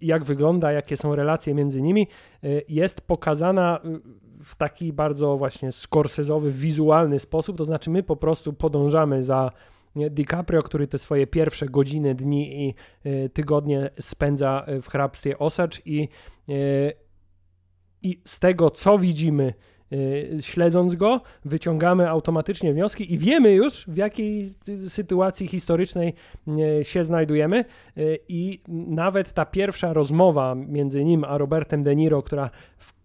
[0.00, 2.06] jak wygląda, jakie są relacje między nimi,
[2.68, 3.80] jest pokazana
[4.44, 9.50] w taki bardzo właśnie skorsezowy, wizualny sposób, to znaczy my po prostu podążamy za
[10.10, 12.74] DiCaprio, który te swoje pierwsze godziny, dni i
[13.06, 16.08] y, tygodnie spędza w hrabstwie Osage i,
[16.48, 16.92] y,
[18.02, 19.54] i z tego, co widzimy,
[20.40, 24.54] śledząc go, wyciągamy automatycznie wnioski i wiemy już, w jakiej
[24.88, 26.14] sytuacji historycznej
[26.82, 27.64] się znajdujemy.
[28.28, 32.50] I nawet ta pierwsza rozmowa między nim a Robertem De Niro, która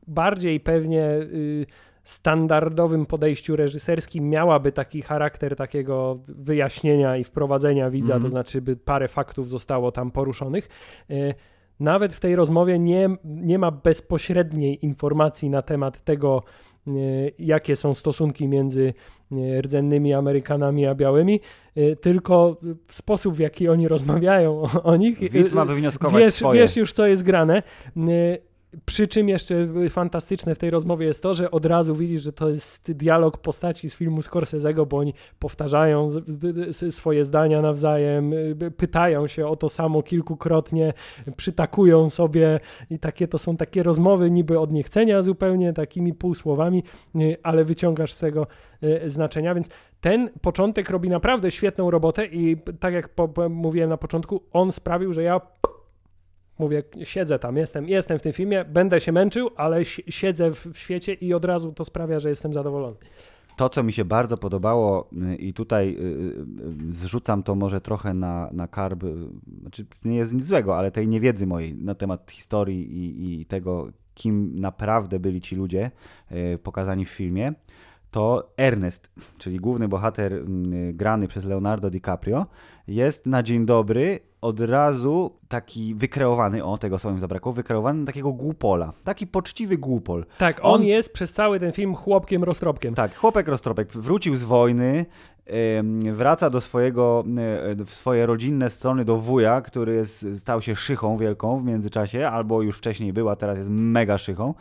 [0.07, 1.65] bardziej pewnie y,
[2.11, 8.23] standardowym podejściu reżyserskim miałaby taki charakter takiego wyjaśnienia i wprowadzenia widza, mm.
[8.23, 10.69] to znaczy by parę faktów zostało tam poruszonych.
[11.11, 11.33] Y,
[11.79, 16.43] nawet w tej rozmowie nie, nie ma bezpośredniej informacji na temat tego,
[16.87, 16.91] y,
[17.39, 18.93] jakie są stosunki między
[19.61, 21.39] rdzennymi Amerykanami a białymi,
[22.01, 25.19] tylko sposób, w jaki oni rozmawiają o nich.
[25.19, 26.61] Widz ma wywnioskować wiesz, swoje.
[26.61, 27.63] Wiesz już, co jest grane.
[28.85, 32.49] Przy czym jeszcze fantastyczne w tej rozmowie jest to, że od razu widzisz, że to
[32.49, 36.09] jest dialog postaci z filmu Scorsese'ego, bo oni powtarzają
[36.89, 40.93] swoje zdania nawzajem, y, pytają się o to samo kilkukrotnie,
[41.37, 46.83] przytakują sobie i takie to są takie rozmowy niby od niechcenia zupełnie, takimi półsłowami,
[47.15, 48.47] y, ale wyciągasz z tego
[48.83, 49.69] y, znaczenia, więc
[50.01, 53.09] ten początek robi naprawdę świetną robotę i tak jak
[53.49, 55.41] mówiłem na początku, on sprawił, że ja
[56.59, 60.77] mówię, siedzę tam, jestem, jestem w tym filmie, będę się męczył, ale siedzę w, w
[60.77, 62.95] świecie i od razu to sprawia, że jestem zadowolony.
[63.55, 66.01] To, co mi się bardzo podobało, y, i tutaj y,
[66.89, 69.03] y, zrzucam to może trochę na, na karb,
[69.61, 73.91] znaczy nie jest nic złego, ale tej niewiedzy mojej na temat historii i, i tego,
[74.13, 75.91] kim naprawdę byli ci ludzie
[76.63, 77.53] pokazani w filmie,
[78.11, 82.45] to Ernest, czyli główny bohater mm, grany przez Leonardo DiCaprio,
[82.87, 88.33] jest na dzień dobry od razu taki wykreowany, o tego mi zabrakło, wykreowany na takiego
[88.33, 88.93] głupola.
[89.03, 90.25] Taki poczciwy głupol.
[90.37, 92.95] Tak, on, on jest przez cały ten film chłopkiem roztropkiem.
[92.95, 93.91] Tak, chłopek roztropek.
[93.93, 95.05] Wrócił z wojny,
[96.11, 97.23] wraca do swojego,
[97.85, 102.61] w swoje rodzinne strony do wuja, który jest, stał się szychą wielką w międzyczasie, albo
[102.61, 104.53] już wcześniej była, teraz jest mega szychą.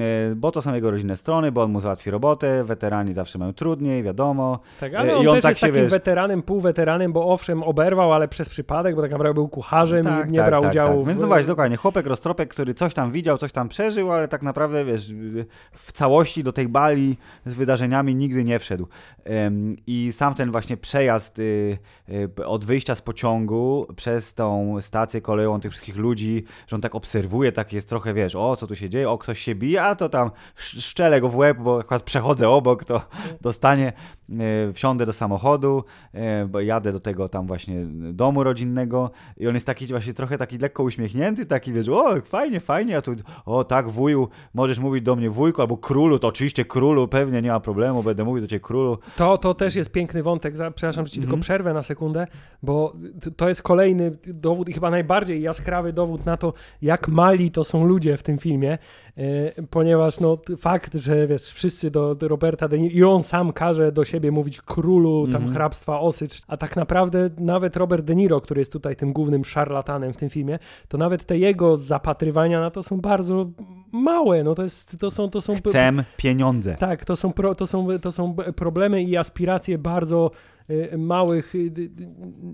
[0.00, 3.52] E, bo to są jego rodzinne strony, bo on mu załatwi robotę, weterani zawsze mają
[3.52, 4.58] trudniej, wiadomo.
[4.80, 5.90] Tak, ale e, on, I on też tak jest takim wiesz...
[5.90, 10.32] weteranem, półweteranem, bo owszem, oberwał, ale przez przypadek, bo tak naprawdę był kucharzem tak, i
[10.32, 10.96] nie tak, brał tak, udziału.
[10.96, 11.04] Tak.
[11.04, 11.08] W...
[11.08, 14.42] Więc no właśnie, dokładnie, chłopek roztropek, który coś tam widział, coś tam przeżył, ale tak
[14.42, 15.12] naprawdę, wiesz,
[15.72, 17.16] w całości do tej bali
[17.46, 18.86] z wydarzeniami nigdy nie wszedł.
[19.86, 21.78] I sam ten właśnie przejazd y,
[22.38, 26.94] y, od wyjścia z pociągu przez tą stację kolejową tych wszystkich ludzi, że on tak
[26.94, 29.94] obserwuje, tak jest trochę, wiesz, o, co tu się dzieje, o, ktoś się bije, ja
[29.94, 33.02] to tam szczelę go w łeb, bo akurat przechodzę obok, to
[33.40, 33.92] dostanie,
[34.30, 39.54] e, wsiądę do samochodu, e, bo jadę do tego tam właśnie domu rodzinnego i on
[39.54, 43.14] jest taki właśnie trochę taki lekko uśmiechnięty, taki wiesz, o fajnie, fajnie, a tu,
[43.46, 47.50] o tak wuju, możesz mówić do mnie wujku albo królu, to oczywiście królu, pewnie nie
[47.50, 48.98] ma problemu, będę mówił do ciebie królu.
[49.16, 51.30] To, to też jest piękny wątek, przepraszam, że ci mm -hmm.
[51.30, 51.40] tylko mhm.
[51.40, 52.26] przerwę na sekundę,
[52.62, 52.92] bo
[53.36, 57.86] to jest kolejny dowód i chyba najbardziej jaskrawy dowód na to, jak mali to są
[57.86, 58.78] ludzie w tym filmie,
[59.70, 63.92] ponieważ no, fakt, że wiesz, wszyscy do, do Roberta De Niro i on sam każe
[63.92, 65.54] do siebie mówić królu tam mm -hmm.
[65.54, 70.12] hrabstwa Osycz, a tak naprawdę nawet Robert De Niro, który jest tutaj tym głównym szarlatanem
[70.12, 73.50] w tym filmie, to nawet te jego zapatrywania na to są bardzo
[73.92, 75.30] małe, no to, jest, to są...
[75.30, 76.76] To są Chcę pieniądze.
[76.78, 80.30] Tak, to są, pro, to, są, to są problemy i aspiracje bardzo
[80.98, 81.90] małych, y,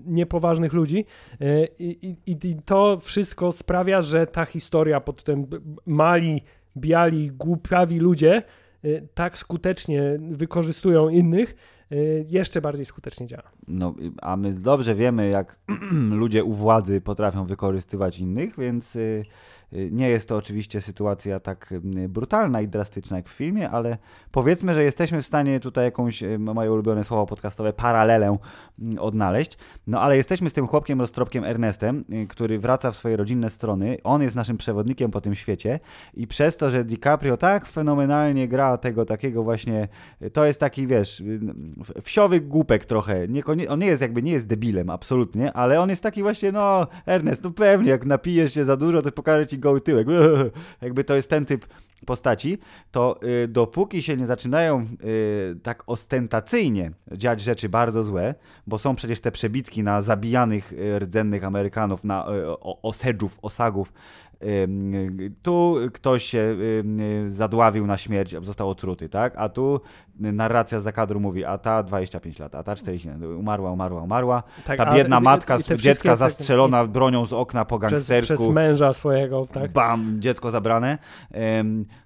[0.05, 1.05] niepoważnych ludzi.
[1.41, 5.47] Y, I, i, I, to wszystko sprawia, że ta historia pod tym
[5.85, 6.41] mali,
[6.77, 8.43] biali, głupiawi ludzie
[9.13, 11.55] tak skutecznie wykorzystują innych,
[12.27, 13.51] jeszcze bardziej skutecznie działa.
[13.67, 15.59] No, a my dobrze wiemy, jak
[16.21, 18.97] ludzie u władzy potrafią wykorzystywać innych, więc
[19.71, 21.73] nie jest to oczywiście sytuacja tak
[22.09, 23.97] brutalna i drastyczna jak w filmie, ale
[24.31, 28.37] powiedzmy, że jesteśmy w stanie tutaj jakąś, moje ulubione słowo podcastowe, paralelę
[28.99, 29.57] odnaleźć.
[29.87, 33.97] No ale jesteśmy z tym chłopkiem roztropkiem Ernestem, y, który wraca w swoje rodzinne strony.
[34.03, 35.79] On jest naszym przewodnikiem po tym świecie
[36.13, 39.87] i przez to, że DiCaprio tak fenomenalnie gra tego takiego właśnie,
[40.21, 41.39] y, to jest taki, wiesz, y,
[42.01, 43.27] wsiowy głupek trochę.
[43.69, 47.43] On nie jest jakby, nie jest debilem, absolutnie, ale on jest taki właśnie, no Ernest,
[47.43, 50.07] no pewnie, jak napijesz się za dużo, to pokażę ci goły tyłek.
[50.81, 51.65] Jakby to jest ten typ
[52.05, 52.57] postaci,
[52.91, 58.35] to y, dopóki się nie zaczynają y, tak ostentacyjnie dziać rzeczy bardzo złe,
[58.67, 63.93] bo są przecież te przebitki na zabijanych y, rdzennych Amerykanów, na y, osedżów, osagów,
[65.41, 66.57] tu ktoś się
[67.27, 69.33] zadławił na śmierć, został otruty, tak?
[69.37, 69.81] A tu
[70.21, 74.43] narracja za kadru mówi, a ta 25 lat, a ta 40 lat, umarła, umarła, umarła.
[74.65, 78.33] Tak, ta biedna matka, i dziecka zastrzelona bronią z okna po gangstersku.
[78.33, 79.71] Przez, przez męża swojego, tak?
[79.71, 80.97] Bam, dziecko zabrane.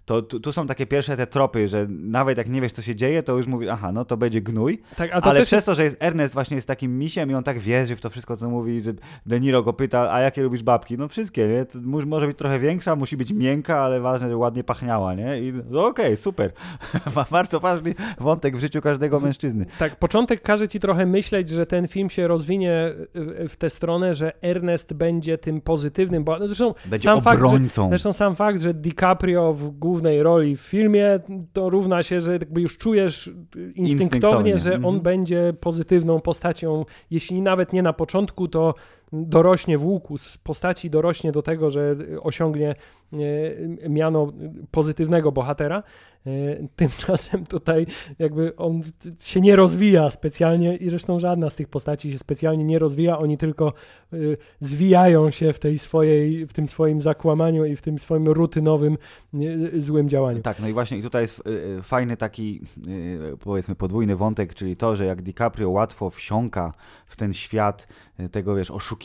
[0.05, 2.95] To tu, tu, są takie pierwsze te tropy, że nawet jak nie wiesz, co się
[2.95, 4.81] dzieje, to już mówi, aha, no to będzie gnój.
[4.95, 5.65] Tak, to ale przez jest...
[5.65, 8.37] to, że jest Ernest właśnie jest takim misiem i on tak wierzy w to wszystko,
[8.37, 8.93] co mówi, że
[9.25, 10.97] De Niro go pyta, a jakie lubisz babki?
[10.97, 11.65] No wszystkie, nie?
[11.65, 15.39] To może być trochę większa, musi być miękka, ale ważne, że ładnie pachniała, nie?
[15.39, 16.51] I no okej, okay, super.
[17.31, 19.65] Bardzo ważny wątek w życiu każdego mężczyzny.
[19.79, 22.93] Tak, początek każe ci trochę myśleć, że ten film się rozwinie
[23.49, 27.51] w tę stronę, że Ernest będzie tym pozytywnym, bo zresztą będzie sam obrońcą.
[27.51, 31.19] Fakt, że, zresztą sam fakt, że DiCaprio w głównej roli w filmie,
[31.53, 33.31] to równa się, że jakby już czujesz
[33.75, 34.57] instynktownie, instynktownie.
[34.57, 35.01] że on mhm.
[35.01, 38.73] będzie pozytywną postacią, jeśli nawet nie na początku, to
[39.23, 42.75] dorośnie w łuku z postaci, dorośnie do tego, że osiągnie
[43.13, 44.33] e, miano
[44.71, 45.83] pozytywnego bohatera.
[46.27, 47.85] E, tymczasem tutaj
[48.19, 48.81] jakby on
[49.23, 53.37] się nie rozwija specjalnie i zresztą żadna z tych postaci się specjalnie nie rozwija, oni
[53.37, 53.73] tylko
[54.13, 54.17] e,
[54.59, 58.97] zwijają się w tej swojej, w tym swoim zakłamaniu i w tym swoim rutynowym
[59.77, 60.41] złym działaniu.
[60.41, 61.43] Tak, no i właśnie tutaj jest
[61.83, 62.61] fajny taki
[63.39, 66.73] powiedzmy podwójny wątek, czyli to, że jak DiCaprio łatwo wsiąka
[67.07, 67.87] w ten świat
[68.31, 69.04] tego, wiesz, oszukiwania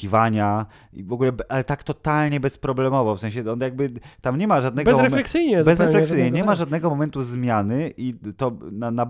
[0.93, 4.91] i w ogóle, ale tak totalnie bezproblemowo, w sensie on jakby, tam nie ma żadnego...
[4.91, 5.65] Bezrefleksyjnie.
[5.65, 9.07] Bezrefleksyjnie, nie ma żadnego momentu zmiany i to na, na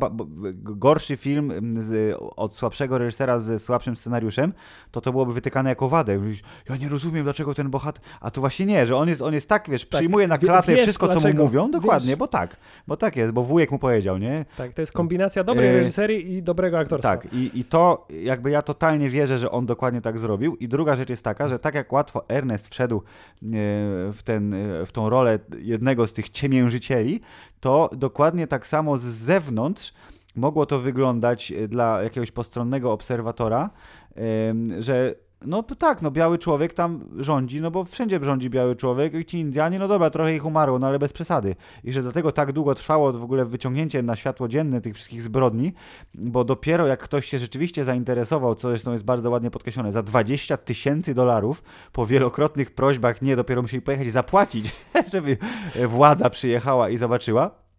[0.54, 4.52] gorszy film z, od słabszego reżysera z słabszym scenariuszem,
[4.90, 6.20] to to byłoby wytykane jako wadę.
[6.68, 9.48] Ja nie rozumiem, dlaczego ten bohater, a tu właśnie nie, że on jest, on jest
[9.48, 11.28] tak, wiesz, tak, przyjmuje na klatę wiesz, wszystko, dlaczego?
[11.28, 12.18] co mu mówią, dokładnie, wiesz.
[12.18, 14.44] bo tak, bo tak jest, bo wujek mu powiedział, nie?
[14.56, 15.72] Tak, to jest kombinacja dobrej e...
[15.72, 17.16] reżyserii i dobrego aktorstwa.
[17.16, 20.96] Tak, i, i to jakby ja totalnie wierzę, że on dokładnie tak zrobił i druga
[20.96, 23.02] rzecz jest taka, że tak jak łatwo Ernest wszedł e,
[24.12, 27.20] w, ten, e, w tą rolę jednego z tych ciemiężycieli,
[27.60, 29.94] to dokładnie tak samo z zewnątrz
[30.36, 33.70] mogło to wyglądać dla jakiegoś postronnego obserwatora,
[34.78, 35.14] że
[35.46, 39.38] no tak, no biały człowiek tam rządzi, no bo wszędzie rządzi biały człowiek i ci
[39.38, 41.56] Indianie, no dobra, trochę ich umarło, no ale bez przesady.
[41.84, 45.72] I że dlatego tak długo trwało w ogóle wyciągnięcie na światło dzienne tych wszystkich zbrodni,
[46.14, 50.56] bo dopiero jak ktoś się rzeczywiście zainteresował, co zresztą jest bardzo ładnie podkreślone, za 20
[50.56, 54.74] tysięcy dolarów po wielokrotnych prośbach, nie, dopiero musieli pojechać zapłacić,
[55.12, 55.36] żeby
[55.86, 57.69] władza przyjechała i zobaczyła,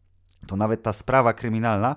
[0.47, 1.95] to nawet ta sprawa kryminalna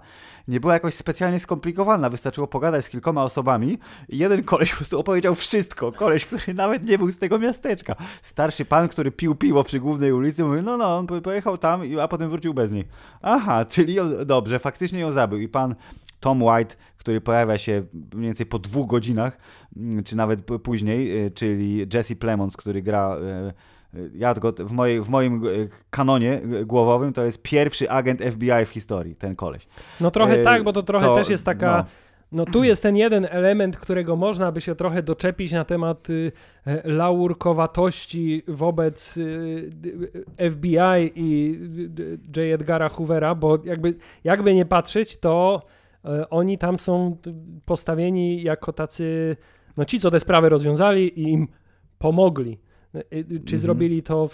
[0.48, 2.10] nie była jakoś specjalnie skomplikowana.
[2.10, 3.78] Wystarczyło pogadać z kilkoma osobami
[4.08, 5.92] i jeden koleś po prostu opowiedział wszystko.
[5.92, 7.96] Koleś, który nawet nie był z tego miasteczka.
[8.22, 12.08] Starszy pan, który pił piwo przy głównej ulicy, mówił, no no, on pojechał tam, a
[12.08, 12.84] potem wrócił bez niej.
[13.22, 15.40] Aha, czyli dobrze, faktycznie ją zabił.
[15.40, 15.74] I pan
[16.20, 19.38] Tom White, który pojawia się mniej więcej po dwóch godzinach,
[19.76, 23.73] mm, czy nawet później, y, czyli Jesse Plemons, który gra y,
[24.14, 25.48] ja go w, mojej, w moim e,
[25.90, 29.66] kanonie głowowym to jest pierwszy agent FBI w historii, ten koleś.
[30.00, 31.76] No trochę e, tak, bo to trochę to, też jest taka...
[31.78, 31.84] No.
[32.34, 36.32] No tu jest ten jeden element, którego można by się trochę doczepić na temat y,
[36.66, 39.70] e, laurkowatości wobec y,
[40.50, 41.58] FBI i
[42.36, 42.38] J.
[42.54, 45.62] Edgara Hoovera, bo jakby, jakby nie patrzeć, to
[46.04, 47.16] y, oni tam są
[47.64, 49.36] postawieni jako tacy,
[49.76, 51.48] no ci, co te sprawy rozwiązali i im
[51.98, 52.58] pomogli.
[52.94, 53.58] Y, y, czy mhm.
[53.58, 54.28] zrobili to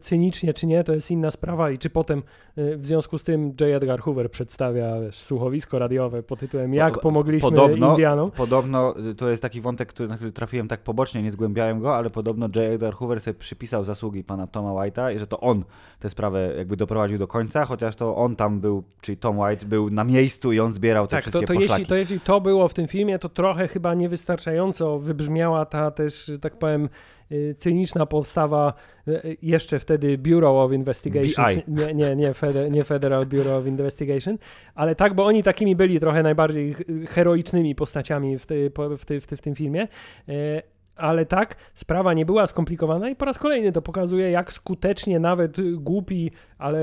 [0.00, 2.22] cynicznie, czy nie, to jest inna sprawa i czy potem
[2.58, 3.62] y, w związku z tym J.
[3.62, 8.30] Edgar Hoover przedstawia wiesz, słuchowisko radiowe pod tytułem Jak pomogliśmy podobno, Indianom.
[8.30, 12.10] Podobno to jest taki wątek, który, na który trafiłem tak pobocznie, nie zgłębiałem go, ale
[12.10, 12.56] podobno J.
[12.56, 15.64] Edgar Hoover sobie przypisał zasługi pana Toma White'a i że to on
[15.98, 19.90] tę sprawę jakby doprowadził do końca, chociaż to on tam był, czyli Tom White był
[19.90, 21.82] na miejscu i on zbierał te tak, wszystkie to, to poszlaki.
[21.82, 26.30] Jeśli, to jeśli to było w tym filmie, to trochę chyba niewystarczająco wybrzmiała ta też,
[26.40, 27.15] tak powiem, Y,
[27.58, 28.74] cyniczna postawa
[29.08, 34.38] y, jeszcze wtedy Bureau of Investigation, nie, nie, nie, Feder, nie Federal Bureau of Investigation,
[34.74, 36.74] ale tak, bo oni takimi byli trochę najbardziej
[37.08, 39.88] heroicznymi postaciami w, ty, w, ty, w, ty, w tym filmie.
[40.28, 40.62] Y,
[40.96, 45.56] ale tak, sprawa nie była skomplikowana i po raz kolejny to pokazuje, jak skutecznie nawet
[45.76, 46.80] głupi, ale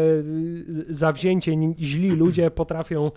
[0.90, 3.12] zawzięcie źli ludzie potrafią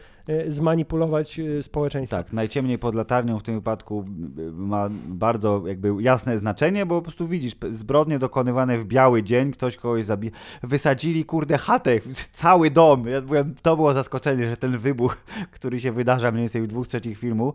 [0.49, 2.17] zmanipulować e, społeczeństwo.
[2.17, 4.05] Tak, najciemniej pod latarnią w tym wypadku
[4.53, 9.77] ma bardzo jakby jasne znaczenie, bo po prostu widzisz zbrodnie dokonywane w biały dzień, ktoś
[9.77, 10.33] kogoś zabija.
[10.63, 12.01] Wysadzili, kurde, chatę,
[12.33, 13.05] cały dom.
[13.09, 15.17] Ja to było zaskoczenie, że ten wybuch,
[15.57, 17.55] który się wydarza mniej więcej w dwóch trzecich filmu,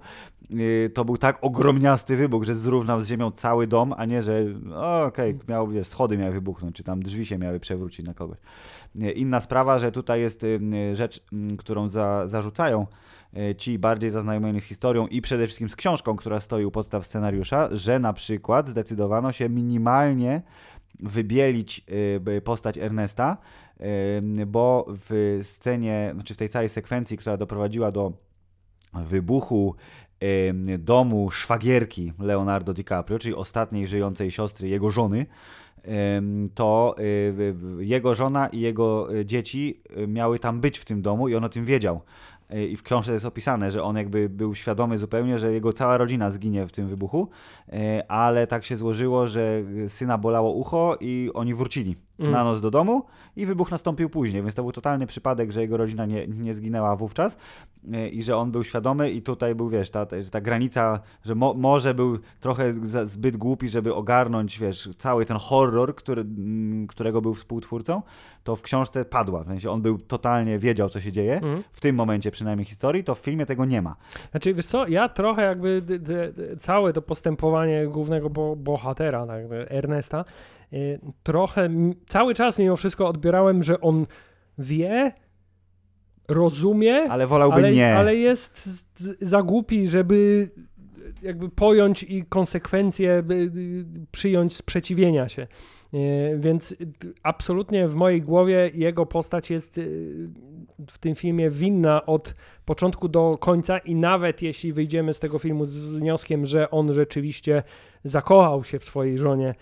[0.52, 4.46] y, to był tak ogromniasty wybuch, że zrównał z ziemią cały dom, a nie, że
[5.08, 8.38] okej, okay, miał, wiesz, schody miały wybuchnąć, czy tam drzwi się miały przewrócić na kogoś.
[8.96, 10.46] Inna sprawa, że tutaj jest
[10.94, 11.24] rzecz,
[11.58, 12.88] którą za, zarzucają
[13.38, 17.06] e, ci bardziej zaznajomieni z historią i przede wszystkim z książką, która stoi u podstaw
[17.06, 20.42] scenariusza, że na przykład zdecydowano się minimalnie
[21.00, 21.86] wybielić
[22.38, 23.38] e, postać Ernesta,
[23.80, 28.14] e, bo w scenie, znaczy w tej całej sekwencji, która doprowadziła do
[28.94, 29.76] wybuchu
[30.80, 35.26] domu szwagierki Leonardo DiCaprio, czyli ostatniej żyjącej siostry jego żony,
[36.56, 41.28] to y, jego żona i jego y, dzieci y, miały tam być w tym domu
[41.28, 42.02] i on o tym wiedział.
[42.70, 46.32] I w książce jest opisane, że on jakby był świadomy zupełnie, że jego cała rodzina
[46.32, 47.30] zginie w tym wybuchu,
[48.08, 52.32] ale tak się złożyło, że syna bolało ucho i oni wrócili mm.
[52.32, 53.04] na noc do domu
[53.36, 56.96] i wybuch nastąpił później, więc to był totalny przypadek, że jego rodzina nie, nie zginęła
[56.96, 57.38] wówczas
[57.94, 61.54] e, i że on był świadomy i tutaj był, wiesz, ta, ta granica, że mo,
[61.54, 62.74] może był trochę
[63.06, 66.26] zbyt głupi, żeby ogarnąć, wiesz, cały ten horror, który,
[66.88, 68.02] którego był współtwórcą,
[68.44, 71.64] to w książce padła, w sensie on był totalnie, wiedział, co się dzieje, mm.
[71.72, 73.96] w tym momencie przynajmniej historii, to w filmie tego nie ma.
[74.32, 75.84] Znaczy, wiesz co, ja trochę jakby
[76.60, 80.26] całe to postępowanie głównego bo bohatera, tak, Ernesta,
[81.24, 81.70] trochę
[82.08, 84.06] cały czas mimo wszystko odbierałem, że on
[84.58, 85.12] wie,
[86.28, 87.96] rozumie, ale wolałby ale, nie.
[87.96, 88.70] Ale jest
[89.22, 90.50] za głupi, żeby
[91.22, 93.24] jakby pojąć i konsekwencje
[94.12, 95.48] przyjąć sprzeciwienia się.
[95.94, 96.76] Y, więc
[97.24, 100.30] absolutnie w mojej głowie jego postać jest y,
[100.92, 105.66] w tym filmie winna od początku do końca i nawet jeśli wyjdziemy z tego filmu
[105.66, 107.64] z wnioskiem, że on rzeczywiście
[108.04, 109.56] zakochał się w swojej żonie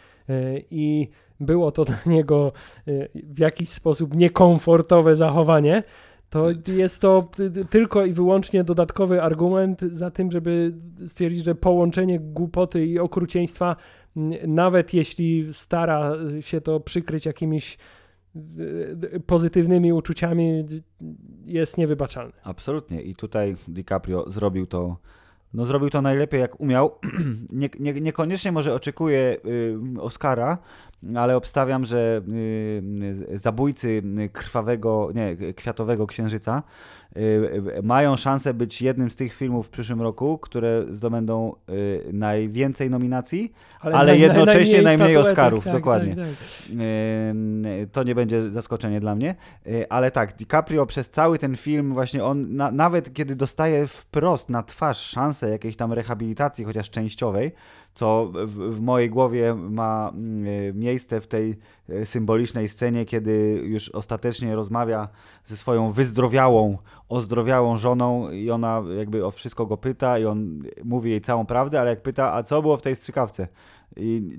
[0.71, 1.09] i
[1.39, 2.51] było to dla niego
[2.87, 5.83] e, w jakiś sposób niekomfortowe zachowanie,
[6.29, 7.29] to jest to
[7.69, 10.73] tylko i wyłącznie dodatkowy argument za tym, żeby
[11.07, 13.75] stwierdzić, że połączenie głupoty i okrucieństwa,
[14.47, 17.77] nawet jeśli stara się to przykryć jakimiś
[19.25, 20.65] pozytywnymi uczuciami,
[21.45, 22.33] jest niewybaczalne.
[22.43, 23.01] Absolutnie.
[23.01, 24.97] I tutaj DiCaprio zrobił to
[25.53, 26.99] no zrobił to najlepiej jak umiał.
[27.51, 30.57] nie, nie, niekoniecznie może oczekuje y, Oscara,
[31.15, 32.21] ale obstawiam, że
[33.31, 36.63] y, zabójcy krwawego, nie, kwiatowego księżyca
[37.17, 42.89] y, mają szansę być jednym z tych filmów w przyszłym roku, które zdobędą y, najwięcej
[42.89, 46.15] nominacji, ale, ale naj, jednocześnie najmniej, najmniej Oscarów, tak, dokładnie.
[46.15, 47.91] Tak, tak.
[47.91, 49.35] To nie będzie zaskoczenie dla mnie,
[49.89, 54.63] ale tak, DiCaprio przez cały ten film właśnie on, na, nawet kiedy dostaje wprost na
[54.63, 57.51] twarz szansę jakiejś tam rehabilitacji, chociaż częściowej,
[57.93, 61.57] co w, w, mojej głowie ma mm, e, miejsce w tej
[61.89, 65.07] e, symbolicznej scenie, kiedy już ostatecznie rozmawia
[65.45, 66.77] ze swoją wyzdrowiałą,
[67.09, 71.79] ozdrowiałą żoną i ona jakby o wszystko go pyta i on mówi jej całą prawdę,
[71.79, 73.47] ale jak pyta, a co było w tej strzykawce?
[73.97, 74.37] I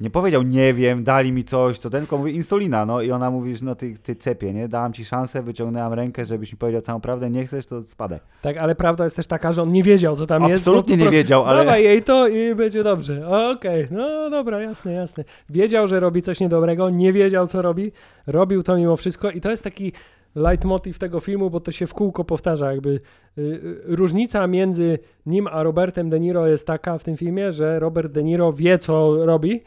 [0.00, 3.30] nie powiedział, nie wiem, dali mi coś, co ten, tylko mówi insulina, no i ona
[3.30, 7.00] mówi, no ty, ty cepie, nie, dałam ci szansę, wyciągnęłam rękę, żebyś mi powiedział całą
[7.00, 8.20] prawdę, nie chcesz, to spadaj.
[8.42, 10.68] Tak, ale prawda jest też taka, że on nie wiedział, co tam Absolutnie jest.
[10.68, 11.58] Absolutnie nie wiedział, ale...
[11.64, 13.28] Dawaj jej to i będzie dobrze.
[13.28, 13.96] Okej, okay.
[13.98, 15.24] no dobra, jasne, jasne.
[15.50, 17.92] Wiedział, że robi coś niedobrego, nie wiedział, co robi,
[18.26, 19.92] robił to mimo wszystko i to jest taki
[20.34, 22.72] leitmotiv tego filmu, bo to się w kółko powtarza.
[22.72, 22.90] Jakby
[23.38, 27.78] y, y, różnica między nim a Robertem De Niro jest taka w tym filmie, że
[27.78, 29.62] Robert De Niro wie, co robi,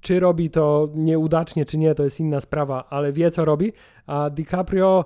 [0.00, 3.72] czy robi to nieudacznie, czy nie, to jest inna sprawa, ale wie co robi,
[4.06, 5.04] a DiCaprio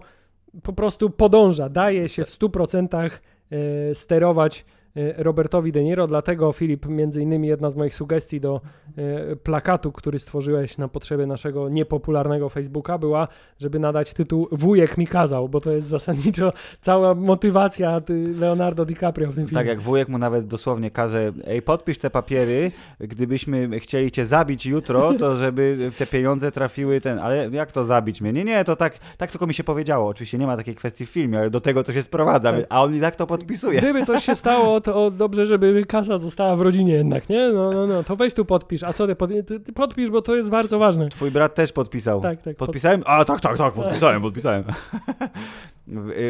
[0.62, 3.10] po prostu podąża, daje się w 100%
[3.50, 4.77] e, sterować E,
[5.16, 8.60] Robertowi De Niro, dlatego Filip, między innymi jedna z moich sugestii do
[8.96, 13.28] e, plakatu, który stworzyłeś na potrzeby naszego niepopularnego Facebooka była,
[13.58, 18.00] żeby nadać tytuł Wujek mi kazał, bo to jest zasadniczo cała motywacja
[18.38, 19.60] Leonardo DiCaprio w tym filmie.
[19.60, 24.66] Tak, jak wujek mu nawet dosłownie każe, ej podpisz te papiery, gdybyśmy chcieli cię zabić
[24.66, 28.32] jutro, to żeby te pieniądze trafiły ten, ale jak to zabić mnie?
[28.32, 30.08] Nie, nie, to tak, tak tylko mi się powiedziało.
[30.08, 32.66] Oczywiście nie ma takiej kwestii w filmie, ale do tego to się sprowadza, tak.
[32.68, 33.78] a on i tak to podpisuje.
[33.80, 37.50] Gdyby coś się stało, to dobrze, żeby kasa została w rodzinie jednak, nie?
[37.52, 38.82] No, no, no, to weź tu podpisz.
[38.82, 41.08] A co ty, pod, ty, ty podpisz, bo to jest bardzo ważne.
[41.08, 42.20] Twój brat też podpisał.
[42.20, 42.56] Tak, tak.
[42.56, 43.02] Podpisałem?
[43.06, 44.64] A, tak, tak, tak, podpisałem, podpisałem.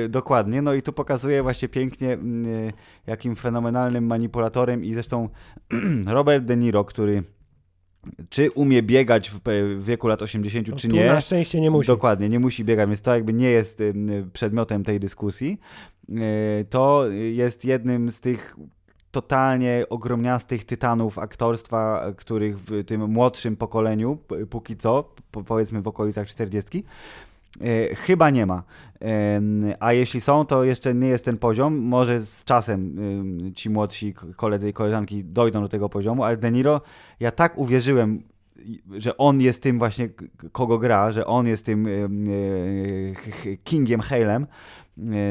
[0.05, 2.73] Y, dokładnie, no i tu pokazuje właśnie pięknie, mm, y,
[3.07, 5.29] jakim fenomenalnym manipulatorem i zresztą
[6.07, 7.23] Robert De Niro, który
[8.29, 9.41] czy umie biegać w,
[9.77, 11.07] w wieku lat 80 No, czy nie.
[11.07, 11.87] na szczęście nie musi.
[11.87, 15.59] Dokładnie, nie musi biegać, więc to jakby nie jest ym, przedmiotem tej dyskusji.
[16.09, 18.57] Yy, To jest jednym z tych
[19.11, 24.19] totalnie ogromniastych tytanów aktorstwa, których w tym młodszym pokoleniu,
[24.51, 26.85] póki co, po, powiedzmy w okolicach 40,
[27.61, 28.63] yy, chyba nie ma.
[29.81, 31.79] A jeśli są, to jeszcze nie jest ten poziom.
[31.79, 32.97] Może z czasem
[33.55, 36.81] ci młodsi koledzy i koleżanki dojdą do tego poziomu, ale De Niro,
[37.21, 38.23] ja tak uwierzyłem
[38.97, 40.09] że on jest tym właśnie,
[40.53, 42.25] kogo gra, że on jest tym ym,
[43.53, 44.47] e, Kingiem Halem,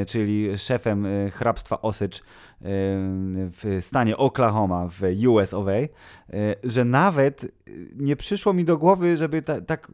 [0.07, 2.21] czyli szefem e, hrabstwa Osage e,
[3.49, 5.89] w stanie Oklahoma w US of A, e,
[6.63, 7.47] że nawet e,
[7.95, 9.91] nie przyszło mi do głowy, żeby ta, tak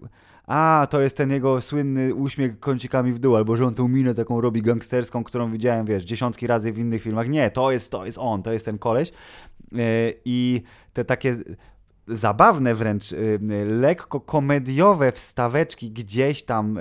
[0.47, 4.13] a, to jest ten jego słynny uśmiech kącikami w dół, albo że on tą minę
[4.15, 7.29] taką robi gangsterską, którą widziałem, wiesz, dziesiątki razy w innych filmach.
[7.29, 9.09] Nie, to jest, to jest on, to jest ten koleś.
[9.09, 9.15] E,
[10.25, 10.63] I
[10.93, 11.37] te takie
[12.07, 16.77] zabawne wręcz, y, y, lekko komediowe wstaweczki gdzieś tam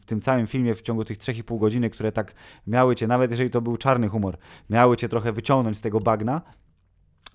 [0.00, 2.34] w tym całym filmie w ciągu tych 3,5 godziny, które tak
[2.66, 4.38] miały cię, nawet jeżeli to był czarny humor,
[4.70, 6.42] miały cię trochę wyciągnąć z tego bagna.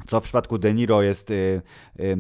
[0.08, 1.62] Co w przypadku De Niro jest y,
[1.99, 2.18] y,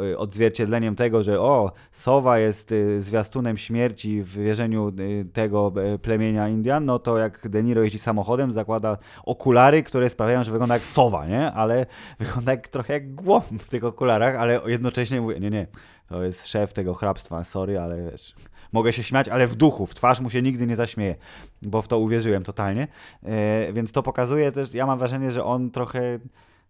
[0.00, 5.98] y, odzwierciedleniem tego, że o, sowa jest y, zwiastunem śmierci w wierzeniu y, tego y,
[5.98, 10.74] plemienia Indian, no to jak De Niro jeździ samochodem, zakłada okulary, które sprawiają, że wygląda
[10.74, 11.52] jak sowa, nie?
[11.52, 11.86] Ale
[12.20, 15.66] wygląda jak, trochę jak głąb w tych okularach, ale jednocześnie mówię, nie, nie,
[16.08, 18.34] to jest szef tego hrabstwa, sorry, ale wiesz,
[18.72, 21.14] mogę się śmiać, ale w duchu, w twarz mu się nigdy nie zaśmieje,
[21.62, 22.88] bo w to uwierzyłem totalnie,
[23.22, 26.18] e, więc to pokazuje też, ja mam wrażenie, że on trochę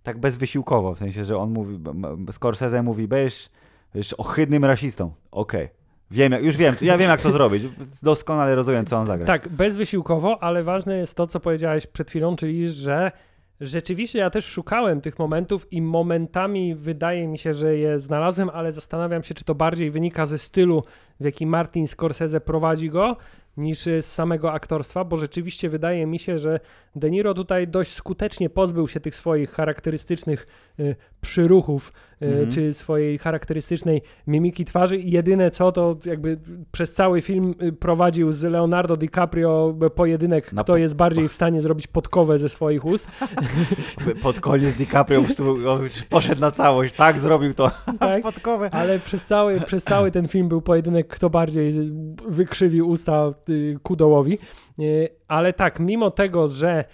[0.06, 1.78] tak bezwysiłkowo, w sensie, że on mówi,
[2.32, 3.48] Scorsese mówi, będziesz,
[4.18, 5.68] ohydnym rasistą, okej.
[6.10, 7.64] Wiem, jak- już wiem, ja wiem jak to zrobić.
[8.02, 9.26] Doskonale rozumiem, co on zagra.
[9.26, 13.12] Tak, bezwysiłkowo, ale ważne jest to, co powiedziałeś przed chwilą, czyli że
[13.60, 18.72] rzeczywiście ja też szukałem tych momentów i momentami wydaje mi się, że je znalazłem, ale
[18.72, 20.82] zastanawiam się, czy to bardziej wynika ze stylu,
[21.20, 23.16] w jaki Martin Scorsese prowadzi go,
[23.56, 26.60] niż y, z samego aktorstwa, bo rzeczywiście wydaje mi się, że
[26.96, 30.46] De Niro tutaj dość skutecznie pozbył się tych swoich charakterystycznych
[30.80, 32.50] y, przyruchów, Mhm.
[32.52, 36.38] czy swojej charakterystycznej mimiki twarzy i jedyne co, to jakby
[36.72, 41.32] przez cały film y, prowadził z Leonardo DiCaprio pojedynek, Na kto po- jest bardziej w
[41.32, 43.08] stanie zrobić podkowę ze swoich ust.
[44.22, 45.24] Pod koniec DiCaprio
[46.10, 47.70] poszedł na całość, tak zrobił to.
[47.98, 48.22] Tak?
[48.22, 48.68] Podkowę.
[48.72, 51.74] Ale przez cały, przez cały ten film był pojedynek, kto bardziej
[52.28, 54.38] wykrzywił usta y, ku dołowi.
[54.80, 56.84] Y, Ale tak, mimo tego, że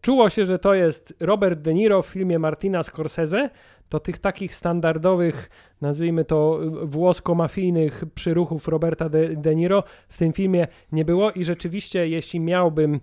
[0.00, 3.50] czuło się, że to jest Robert De Niro w filmie Martina Scorsese,
[3.88, 10.66] to tych takich standardowych, nazwijmy to włosko-mafijnych przyruchów Roberta De, De Niro w tym filmie
[10.92, 13.00] nie było i rzeczywiście, jeśli miałbym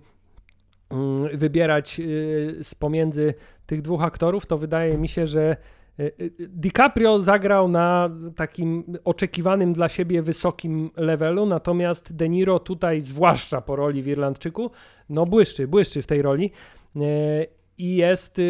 [0.90, 3.34] mm, wybierać y, z pomiędzy
[3.66, 5.56] tych dwóch aktorów, to wydaje mi się, że
[6.00, 13.00] y, y, DiCaprio zagrał na takim oczekiwanym dla siebie wysokim levelu, natomiast De Niro tutaj,
[13.00, 14.70] zwłaszcza po roli w Irlandczyku,
[15.08, 16.50] no błyszczy, błyszczy w tej roli
[16.96, 17.46] E,
[17.78, 18.40] i jest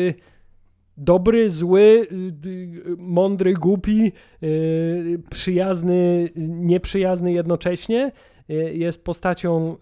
[0.97, 2.07] dobry, zły,
[2.47, 8.13] y, mądry, głupi, y, przyjazny, nieprzyjazny jednocześnie.
[8.51, 9.77] Y, Jest postacią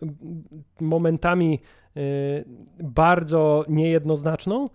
[0.80, 1.60] momentami
[2.82, 4.68] bardzo niejednoznaczną,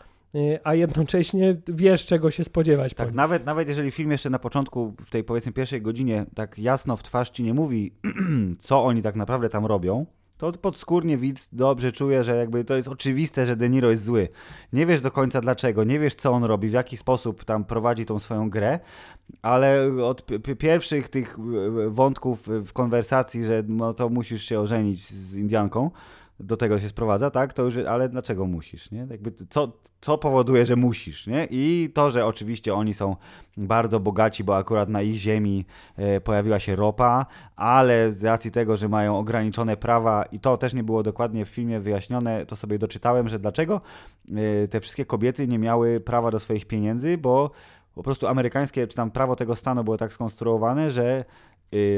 [0.64, 2.94] a jednocześnie wiesz, czego się spodziewać.
[2.94, 6.60] po Tak, nawet, nawet jeżeli film jeszcze na początku, w tej powiedzmy pierwszej godzinie, tak
[6.60, 7.92] jasno w twarz ci nie mówi,
[8.60, 10.06] co oni tak naprawdę tam robią,
[10.38, 14.30] to podskórnie widz dobrze czuje, że jakby to jest oczywiste, że De Niro jest zły.
[14.74, 18.06] Nie wiesz do końca dlaczego, nie wiesz co on robi, w jaki sposób tam prowadzi
[18.06, 18.80] tą swoją grę,
[19.42, 20.26] ale od
[20.60, 25.92] pierwszych tych e, wątków w konwersacji, że no to musisz się ożenić z Indianką,
[26.40, 27.54] do tego się sprowadza, tak?
[27.54, 29.08] To już, ale dlaczego musisz, nie?
[29.10, 29.72] Jakby co,
[30.02, 31.48] co powoduje, że musisz, nie?
[31.52, 33.16] I to, że oczywiście oni są
[33.58, 35.66] bardzo bogaci, bo akurat na ich ziemi
[35.96, 37.26] e, pojawiła się ropa,
[37.56, 41.50] ale z racji tego, że mają ograniczone prawa i to też nie było dokładnie w
[41.50, 43.82] filmie wyjaśnione, to sobie doczytałem, że dlaczego
[44.30, 47.52] e, te wszystkie kobiety nie miały prawa do swoich pieniędzy, bo
[47.96, 51.26] po prostu amerykańskie, czy tam prawo tego stanu było tak skonstruowane, że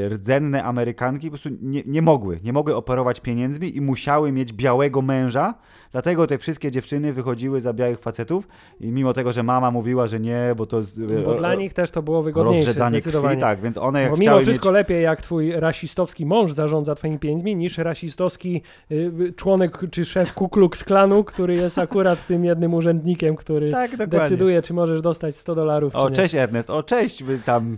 [0.10, 5.02] rdzenne Amerykanki po prostu nie, nie mogły, nie mogły operować pieniędzmi i musiały mieć białego
[5.02, 5.54] męża,
[5.92, 8.48] dlatego te wszystkie dziewczyny wychodziły za białych facetów
[8.80, 11.92] i mimo tego, że mama mówiła, że nie, bo to z, Bo dla nich też
[11.92, 14.74] to było wygodniejsze rozrzedzanie krwi, tak, więc one jak Bo mimo wszystko mieć...
[14.74, 18.62] lepiej, jak twój rasistowski mąż zarządza twoimi pieniędzmi, niż rasistowski
[18.92, 24.08] y, członek czy szef Ku Klux Klanu, który jest akurat tym jednym urzędnikiem, który Tak,
[24.08, 27.78] decyduje, czy możesz dostać 100 dolarów, O, cześć Ernest, o, cześć, by tam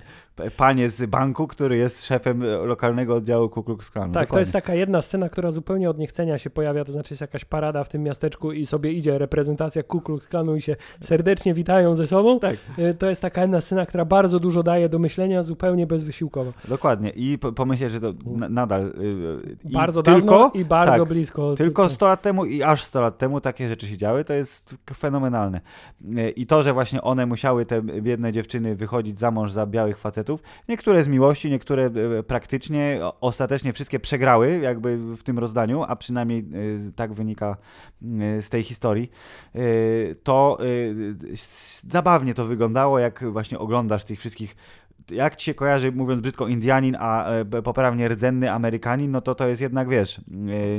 [0.58, 4.14] panie z banku, który jest szefem lokalnego oddziału Ku Klux Klanu.
[4.14, 4.34] Tak, Dokładnie.
[4.36, 7.46] to jest taka jedna scena, która zupełnie od niechcenia się pojawia, to znaczy jest jakaś
[7.46, 11.96] parada w tym miasteczku i sobie idzie reprezentacja Ku Klux Klanu i się serdecznie witają
[11.96, 12.40] ze sobą.
[12.40, 12.56] Tak.
[12.80, 16.54] Y, To jest taka jedna scena, która bardzo dużo daje do myślenia, zupełnie bezwysiłkowo.
[16.68, 17.10] Dokładnie.
[17.10, 18.82] I po, pomyśleć, że to na, nadal.
[18.82, 21.56] Yy, i bardzo tylko, dawno i bardzo tak, blisko.
[21.56, 24.76] Tylko 100 lat temu i aż 100 lat temu takie rzeczy się działy, to jest
[24.94, 25.62] fenomenalne.
[26.02, 29.98] Yy, I to, że właśnie one musiały, te biedne dziewczyny, wychodzić za mąż za białych
[29.98, 30.21] facetów,
[30.70, 36.50] niektóre z miłości, niektóre yy, praktycznie, ostatecznie wszystkie przegrały jakby w tym rozdaniu, a przynajmniej
[36.50, 37.58] yy, tak wynika
[38.02, 39.12] yy, z tej historii,
[40.24, 40.58] to
[41.88, 44.56] zabawnie to wyglądało, jak właśnie oglądasz tych wszystkich
[45.12, 49.48] jak ci się kojarzy, mówiąc brzydko, Indianin, a e, poprawnie rdzenny Amerykanin, no to to
[49.48, 50.22] jest jednak, wiesz, e,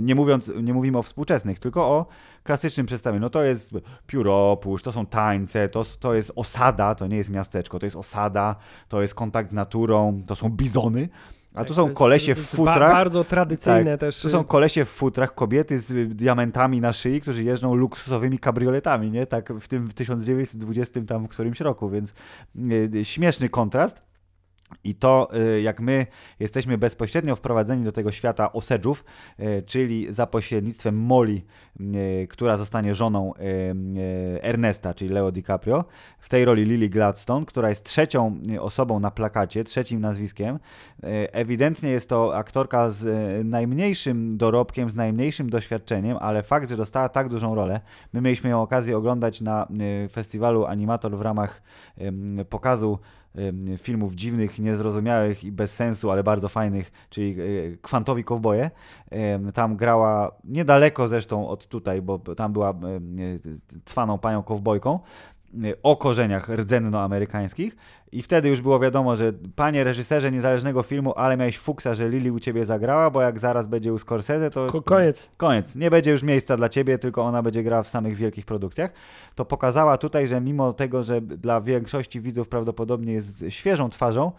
[0.03, 2.07] nie mówiąc, nie mówimy o współczesnych, tylko o
[2.43, 3.21] klasycznym przedstawieniu.
[3.21, 3.71] No to jest
[4.07, 8.57] pióropusz, to są tańce, to, to jest osada, to nie jest miasteczko, to jest osada,
[8.89, 11.09] to jest kontakt z naturą, to są bizony,
[11.55, 12.79] a Tak, tu to są kolesie w futrach.
[12.79, 14.21] Ba bardzo tradycyjne też.
[14.21, 19.11] Tu są kolesie w futrach, kobiety z y, diamentami na szyi, którzy jeżdżą luksusowymi kabrioletami,
[19.11, 19.27] nie?
[19.27, 22.11] Tak w tym w 1920 tam którymś roku, więc
[22.57, 24.12] y, y, śmieszny kontrast.
[24.85, 26.07] I to, y, jak my
[26.41, 29.05] jesteśmy bezpośrednio wprowadzeni do tego świata Osedżów,
[29.41, 31.43] y, czyli za pośrednictwem Molly,
[31.81, 33.33] y, która zostanie żoną
[34.41, 35.85] Ernesta, czyli Leo DiCaprio,
[36.19, 40.59] w tej roli Lily Gladstone, która jest trzecią osobą na plakacie, trzecim nazwiskiem.
[41.33, 43.07] Ewidentnie jest to aktorka z
[43.47, 47.81] najmniejszym dorobkiem, z najmniejszym doświadczeniem, ale fakt, że dostała tak dużą rolę,
[48.13, 49.69] my mieliśmy ją okazję oglądać na
[50.13, 51.63] festiwalu Animator w ramach
[52.49, 52.99] pokazu
[53.79, 58.71] filmów dziwnych, niezrozumiałych i bez sensu, ale bardzo fajnych, czyli y, Kwantowi Kowboje.
[59.55, 63.41] Tam grała niedaleko zresztą od tutaj, bo tam była y,
[63.85, 65.32] cwaną panią kowbojką y,
[65.83, 67.77] o korzeniach rdzennoamerykańskich
[68.13, 72.31] i wtedy już było wiadomo, że panie reżyserze niezależnego filmu, ale miałeś fuksa, że Lili
[72.31, 75.31] u ciebie zagrała, bo jak zaraz będzie u Scorsese, to Ko koniec.
[75.37, 75.77] koniec.
[75.77, 78.91] Nie będzie już miejsca dla ciebie, tylko ona będzie grała w samych wielkich produkcjach.
[79.35, 84.33] To pokazała tutaj, że mimo tego, że dla większości widzów prawdopodobnie jest świeżą twarzą,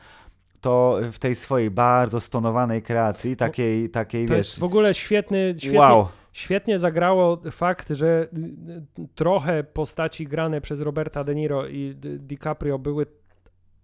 [0.62, 5.56] to w tej swojej bardzo stonowanej kreacji, takiej, takiej To wiesz, jest w ogóle świetny,
[5.58, 8.28] świetnie, wow, świetnie zagrało fakt, że
[9.00, 13.06] y, trochę postaci grane przez Roberta De Niro i Di- DiCaprio były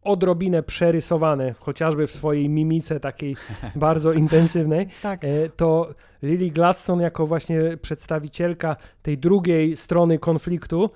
[0.03, 3.35] odrobinę przerysowane, chociażby w swojej mimice takiej
[3.75, 5.23] bardzo intensywnej, tak.
[5.23, 5.89] e, to
[6.21, 10.89] Lily Gladstone jako właśnie przedstawicielka tej drugiej strony konfliktu,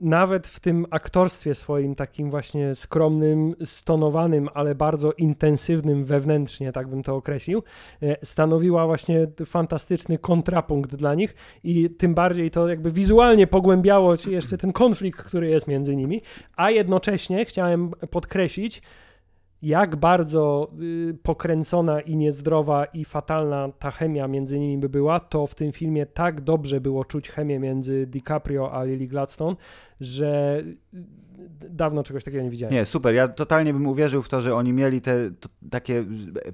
[0.00, 7.02] nawet w tym aktorstwie swoim takim właśnie skromnym, stonowanym, ale bardzo intensywnym wewnętrznie, tak bym
[7.02, 7.62] to określił,
[8.02, 11.34] e, stanowiła właśnie fantastyczny kontrapunkt dla nich
[11.64, 16.22] i tym bardziej to jakby wizualnie pogłębiało jeszcze ten konflikt, który jest między nimi,
[16.56, 18.82] a jednocześnie chciałem podkreślić,
[19.62, 25.46] jak bardzo y, pokręcona i niezdrowa i fatalna ta chemia między nimi by była, to
[25.46, 29.56] w tym filmie tak dobrze było czuć chemię między DiCaprio a Lily Gladstone,
[30.00, 30.62] że
[30.94, 31.06] y,
[31.70, 32.74] dawno czegoś takiego nie widziałem.
[32.74, 33.14] Nie, super.
[33.14, 36.04] Ja totalnie bym uwierzył w to, że oni mieli te to, takie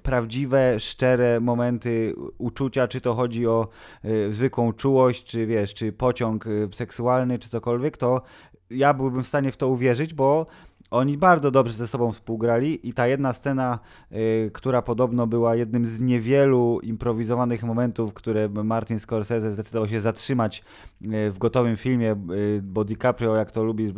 [0.03, 3.69] prawdziwe, szczere momenty uczucia, czy to chodzi o
[4.05, 8.23] y, zwykłą czułość, czy wiesz, czy pociąg y, seksualny, czy cokolwiek, to
[8.71, 10.47] ja byłbym w stanie w to uwierzyć, bo
[10.91, 13.79] oni bardzo dobrze ze sobą współgrali i ta jedna scena,
[14.13, 20.63] y, która podobno była jednym z niewielu improwizowanych momentów, które Martin Scorsese zdecydował się zatrzymać
[21.03, 23.95] y, w gotowym filmie, y, bo DiCaprio, jak to lubi,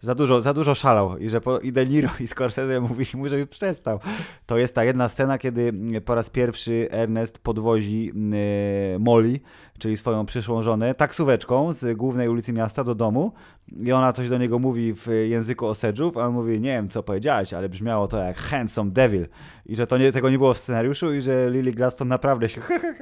[0.00, 3.28] za dużo, za dużo szalał i że po, i De Niro i Scorsese mówili mu,
[3.28, 4.00] żeby przestał.
[4.46, 5.72] To jest ta jedna scena, kiedy
[6.04, 8.12] po raz pierwszy Ernest podwozi
[8.98, 9.40] Molly,
[9.80, 13.32] czyli swoją przyszłą żonę, taksóweczką z głównej ulicy miasta do domu
[13.80, 17.02] i ona coś do niego mówi w języku Osedżów, a on mówi, nie wiem co
[17.02, 19.26] powiedziałeś, ale brzmiało to jak handsome devil
[19.66, 22.60] i że to nie, tego nie było w scenariuszu i że Lily Gladstone naprawdę się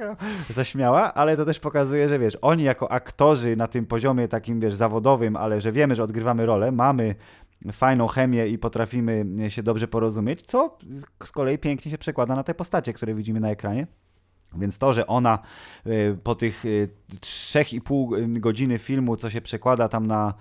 [0.49, 4.75] zaśmiała, ale to też pokazuje, że wiesz, oni jako aktorzy na tym poziomie takim, wiesz,
[4.75, 7.15] zawodowym, ale że wiemy, że odgrywamy rolę, mamy
[7.71, 10.77] fajną chemię i potrafimy się dobrze porozumieć, co
[11.23, 13.87] z kolei pięknie się przekłada na te postacie, które widzimy na ekranie.
[14.55, 15.39] Więc to, że ona
[15.87, 16.89] y, po tych y,
[17.21, 20.33] 3,5 godziny filmu, co się przekłada tam na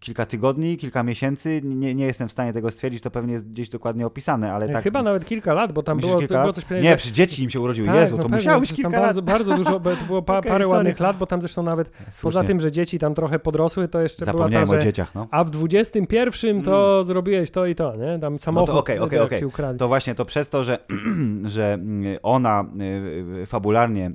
[0.00, 3.68] kilka tygodni, kilka miesięcy, nie, nie jestem w stanie tego stwierdzić, to pewnie jest gdzieś
[3.68, 4.84] dokładnie opisane, ale tak...
[4.84, 7.60] Chyba nawet kilka lat, bo tam było, kilka było coś Nie, przy dzieci im się
[7.60, 7.88] urodziły.
[7.88, 9.24] Tak, Jezu, no to pewnie, musiało być kilka bardzo, lat.
[9.24, 10.76] bardzo dużo, bo to było pa, Okej, parę sorry.
[10.76, 12.44] ładnych lat, bo tam zresztą nawet poza Słusznie.
[12.44, 15.28] tym, że dzieci tam trochę podrosły, to jeszcze była ta, o dzieciach, no.
[15.30, 18.18] a w 21 to zrobiłeś to i to, nie?
[18.18, 19.38] Tam samochód okej, jak okej.
[19.38, 19.78] ci ukradli.
[19.78, 20.78] To właśnie to przez to, że,
[21.44, 24.10] że mm, ona y, y, fabularnie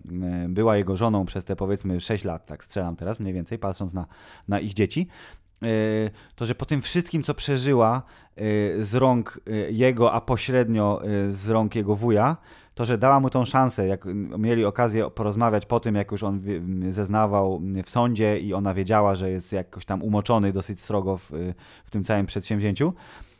[0.46, 3.94] y, była jego żoną przez te powiedzmy 6 lat, tak strzelam teraz mniej więcej, patrząc
[3.94, 4.06] na,
[4.48, 5.08] na ich dzieci,
[6.36, 8.01] to że po tym wszystkim, co przeżyła
[8.80, 9.39] z rąk
[9.70, 12.38] jego, a pośrednio z rąk jego wuja,
[12.76, 14.05] to, że dała mu tą szansę, jak
[14.38, 16.41] mieli okazję porozmawiać po tym, jak już on
[16.89, 21.32] zeznawał w sądzie i ona wiedziała, że jest jakoś tam umoczony dosyć srogo w,
[21.86, 22.93] w tym całym przedsięwzięciu,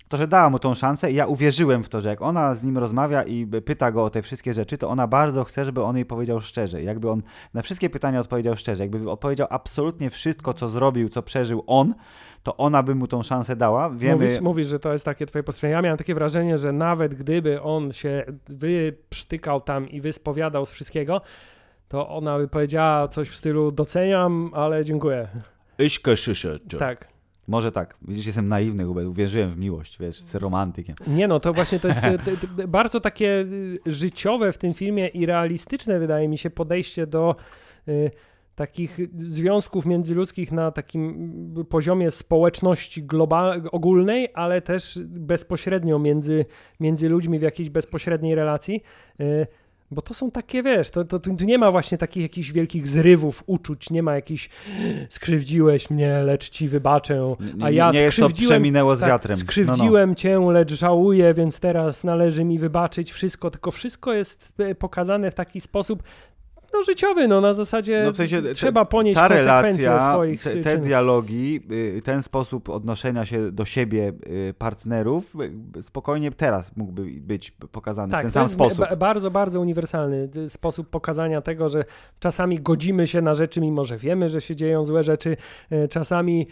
[0.10, 2.64] to, że dała mu tą szansę i ja uwierzyłem w to, że jak ona z
[2.64, 5.96] nim rozmawia i pyta go o te wszystkie rzeczy, to ona bardzo chce, żeby on
[5.96, 6.84] jej powiedział szczerze.
[6.84, 7.22] Jakby on
[7.54, 11.94] na wszystkie pytania odpowiedział szczerze, jakby odpowiedział absolutnie wszystko, co zrobił, co przeżył on,
[12.44, 13.90] to ona by mu tą szansę dała.
[13.90, 14.16] Wiemy...
[14.16, 15.76] Mówisz, mówisz, że to jest takie twoje postrzeganie.
[15.76, 21.22] Ja miałem takie wrażenie, że nawet gdyby on się wyprztykał tam i wyspowiadał z wszystkiego,
[21.88, 25.28] to ona by powiedziała coś w stylu doceniam, ale dziękuję.
[25.80, 26.02] Ich
[26.80, 27.19] Tak.
[27.50, 27.98] Może tak.
[28.08, 30.96] Widzisz, jestem naiwny, bo uwierzyłem w miłość, wiesz, z romantykiem.
[31.08, 32.02] Nie no, to właśnie to jest
[32.68, 37.36] bardzo takie y, życiowe w tym filmie i realistyczne, wydaje mi się, podejście do
[37.88, 38.12] y,
[38.56, 46.46] takich związków międzyludzkich na takim poziomie społeczności global, ogólnej, ale też bezpośrednio między,
[46.80, 48.84] między ludźmi w jakiejś bezpośredniej relacji.
[49.22, 49.48] Y,
[49.92, 53.44] bo to są takie, wiesz, to, to, tu nie ma właśnie takich jakichś wielkich zrywów
[53.46, 54.50] uczuć, nie ma jakichś
[55.10, 59.10] skrzywdziłeś mnie, lecz ci wybaczę, a ja nie, nie skrzywdziłem, jest to przeminęło z tak,
[59.10, 59.38] wiatrem.
[59.38, 60.16] skrzywdziłem no, no.
[60.16, 65.36] cię, lecz żałuję, więc teraz należy mi wybaczyć wszystko, tylko wszystko jest e, pokazane w
[65.36, 66.04] taki sposób,
[66.74, 70.56] no, życiowy, no na zasadzie no, w sensie, trzeba ponieść ta konsekwencje relacja, swoich te,
[70.56, 74.14] te dialogi, y, ten sposób odnoszenia się do siebie
[74.50, 75.36] y, partnerów
[75.78, 78.96] y, spokojnie teraz mógłby być pokazany tak, w ten sam sposób.
[78.98, 81.86] bardzo, bardzo uniwersalny sposób pokazania tego, że
[82.20, 85.38] czasami godzimy się na rzeczy, mimo że wiemy, że się dzieją złe rzeczy,
[85.90, 86.48] czasami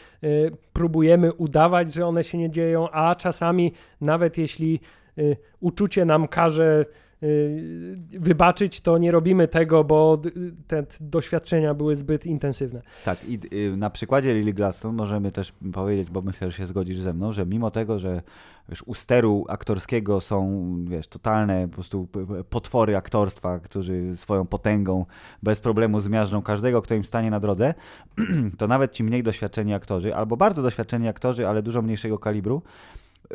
[0.74, 4.80] próbujemy udawać, że one się nie dzieją, a czasami nawet jeśli
[5.60, 6.86] uczucie nam każe
[8.10, 10.22] wybaczyć, to nie robimy tego, bo
[10.68, 12.82] te doświadczenia były zbyt intensywne.
[13.06, 17.00] Tak, i y, na przykładzie Lily Gladstone możemy też powiedzieć, bo myślę, że się zgodzisz
[17.00, 18.22] ze mną, że mimo tego, że
[18.70, 22.08] wiesz, u steru aktorskiego są wiesz, totalne po prostu
[22.50, 25.06] potwory aktorstwa, którzy swoją potęgą
[25.44, 27.74] bez problemu zmiażdżą każdego, kto im stanie na drodze,
[28.58, 32.62] to nawet ci mniej doświadczeni aktorzy, albo bardzo doświadczeni aktorzy, ale dużo mniejszego kalibru,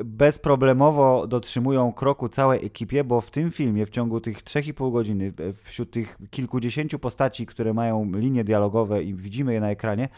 [0.04, 5.52] bezproblemowo dotrzymują kroku całej ekipie, bo w tym filmie w ciągu tych 3,5 godziny, e,
[5.52, 10.08] wśród tych kilkudziesięciu postaci, które mają linie dialogowe i widzimy je na ekranie,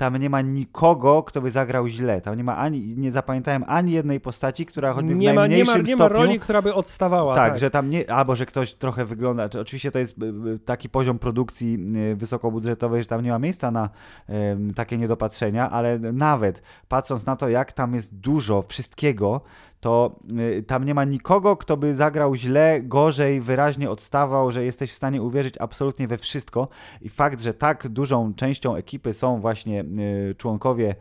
[0.00, 2.20] tam nie ma nikogo, kto by zagrał źle.
[2.20, 5.74] Tam nie ma ani, nie zapamiętałem ani jednej postaci, która choćby nie w ma, najmniejszym
[5.74, 6.18] nie ma, nie stopniu...
[6.18, 7.34] ma roli, która by odstawała.
[7.34, 10.58] Tak, tak, że tam nie, albo że ktoś trochę wygląda, oczywiście to jest e, e,
[10.58, 11.78] taki poziom produkcji
[12.14, 13.88] wysokobudżetowej, że tam nie ma miejsca na
[14.28, 19.40] um, takie niedopatrzenia, ale nawet patrząc na to, jak tam jest dużo wszystkiego,
[19.80, 20.16] to
[20.58, 24.94] y, tam nie ma nikogo, kto by zagrał źle, gorzej, wyraźnie odstawał, że jesteś w
[24.94, 26.68] stanie uwierzyć absolutnie we wszystko.
[27.00, 29.84] I fakt, że tak dużą częścią ekipy są właśnie
[30.30, 30.94] y, członkowie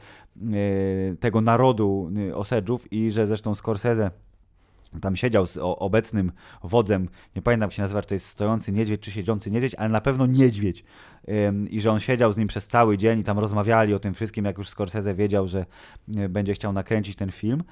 [0.53, 4.11] y, tego narodu Osedżów i że zresztą Scorsese
[5.01, 6.31] tam siedział z obecnym
[6.63, 9.89] wodzem, nie pamiętam jak się nazywa, czy to jest stojący niedźwiedź, czy siedzący niedźwiedź, ale
[9.89, 10.83] na pewno niedźwiedź.
[11.69, 14.45] I że on siedział z nim przez cały dzień i tam rozmawiali o tym wszystkim,
[14.45, 15.65] jak już Scorsese wiedział, że
[16.15, 17.63] e, będzie chciał nakręcić ten film,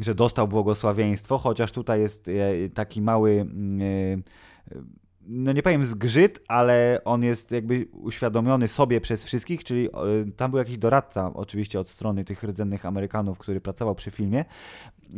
[0.00, 2.32] że dostał błogosławieństwo, chociaż tutaj jest e,
[2.68, 4.22] taki mały mm,
[4.70, 9.88] e, no nie powiem zgrzyt, ale on jest jakby uświadomiony sobie przez wszystkich, czyli
[10.36, 14.44] tam był jakiś doradca oczywiście od strony tych rdzennych Amerykanów, który pracował przy filmie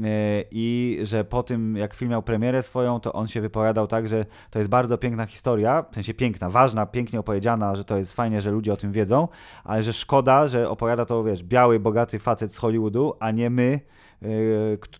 [0.05, 4.09] E, i że po tym, jak film miał premierę swoją, to on się wypowiadał tak,
[4.09, 8.13] że to jest bardzo piękna historia, w sensie piękna, ważna, pięknie opowiedziana, że to jest
[8.13, 9.29] fajnie, że ludzie o tym wiedzą,
[9.65, 13.81] ale że szkoda, że opowiada to, wiesz, biały, bogaty facet z Hollywoodu, a nie my,
[13.81, 13.81] e,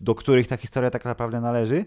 [0.01, 1.85] do których ta historia tak naprawdę należy.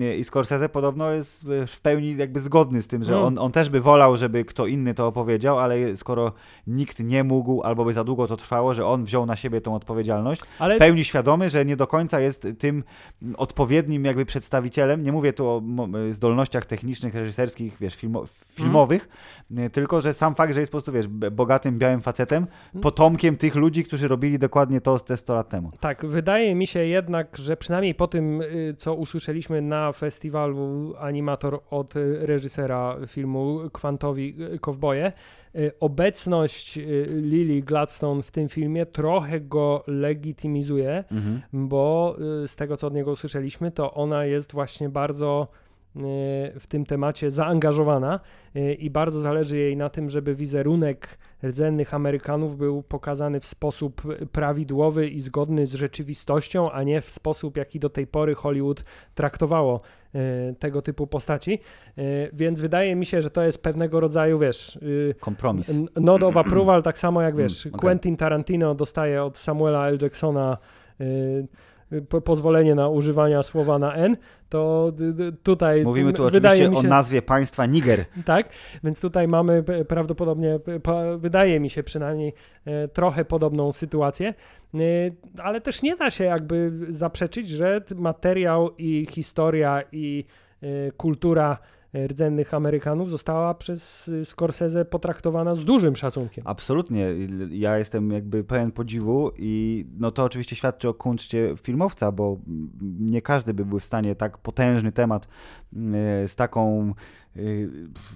[0.00, 3.24] E, I Scorsese podobno jest w pełni jakby zgodny z tym, że mm.
[3.24, 6.32] on, on też by wolał, żeby kto inny to opowiedział, ale skoro
[6.66, 9.74] nikt nie mógł, albo by za długo to trwało, że on wziął na siebie tą
[9.74, 10.76] odpowiedzialność, ale...
[10.76, 12.84] w pełni świadomy, że nie do końca jest tym
[13.36, 15.62] odpowiednim jakby przedstawicielem, nie mówię tu o
[16.10, 19.08] zdolnościach technicznych, reżyserskich, wiesz, filmo filmowych,
[19.50, 19.70] mm.
[19.70, 22.82] tylko, że sam fakt, że jest po prostu, wiesz, bogatym, białym facetem, mm.
[22.82, 25.70] potomkiem tych ludzi, którzy robili dokładnie to te 100 lat temu.
[25.80, 31.60] Tak, wydaje mi się jednak, że przynajmniej po tym, y, co usłyszeliśmy na festiwalu Animator
[31.70, 35.12] od y, reżysera filmu Kwantowi y, Kowboje,
[35.80, 41.42] obecność Lily Gladstone w tym filmie trochę go legitymizuje, mhm.
[41.52, 45.48] bo z tego co od niego usłyszeliśmy, to ona jest właśnie bardzo
[46.60, 48.20] w tym temacie zaangażowana
[48.78, 55.08] i bardzo zależy jej na tym, żeby wizerunek rdzennych Amerykanów był pokazany w sposób prawidłowy
[55.08, 58.84] i zgodny z rzeczywistością, a nie w sposób, jaki do tej pory Hollywood
[59.14, 59.80] traktowało
[60.58, 61.58] tego typu postaci,
[62.32, 64.78] więc wydaje mi się, że to jest pewnego rodzaju, wiesz...
[65.20, 65.80] Kompromis.
[66.00, 67.80] Nod of approval, tak samo jak, wiesz, okay.
[67.80, 69.98] Quentin Tarantino dostaje od Samuela L.
[70.02, 70.58] Jacksona
[72.08, 74.16] po, pozwolenie na używania słowa na N,
[74.48, 74.92] to
[75.42, 75.84] tutaj.
[75.84, 78.04] Mówimy tu oczywiście się, o nazwie państwa Niger.
[78.24, 78.48] Tak,
[78.84, 80.60] więc tutaj mamy prawdopodobnie,
[81.18, 82.32] wydaje mi się przynajmniej,
[82.64, 84.34] e, trochę podobną sytuację,
[84.74, 84.78] e,
[85.42, 90.24] ale też nie da się jakby zaprzeczyć, że materiał i historia i
[90.62, 91.58] e, kultura
[92.06, 96.44] rdzennych Amerykanów została przez Scorsese potraktowana z dużym szacunkiem.
[96.46, 97.06] Absolutnie.
[97.50, 102.38] Ja jestem jakby pełen podziwu i no to oczywiście świadczy o kunszcie filmowca, bo
[103.00, 105.28] nie każdy by był w stanie tak potężny temat e,
[106.28, 106.94] z taką
[107.36, 107.40] e,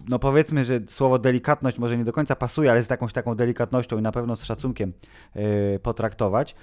[0.09, 3.99] no powiedzmy, że słowo delikatność może nie do końca pasuje, ale z jakąś taką delikatnością
[3.99, 4.93] i na pewno z szacunkiem
[5.35, 6.55] e, potraktować.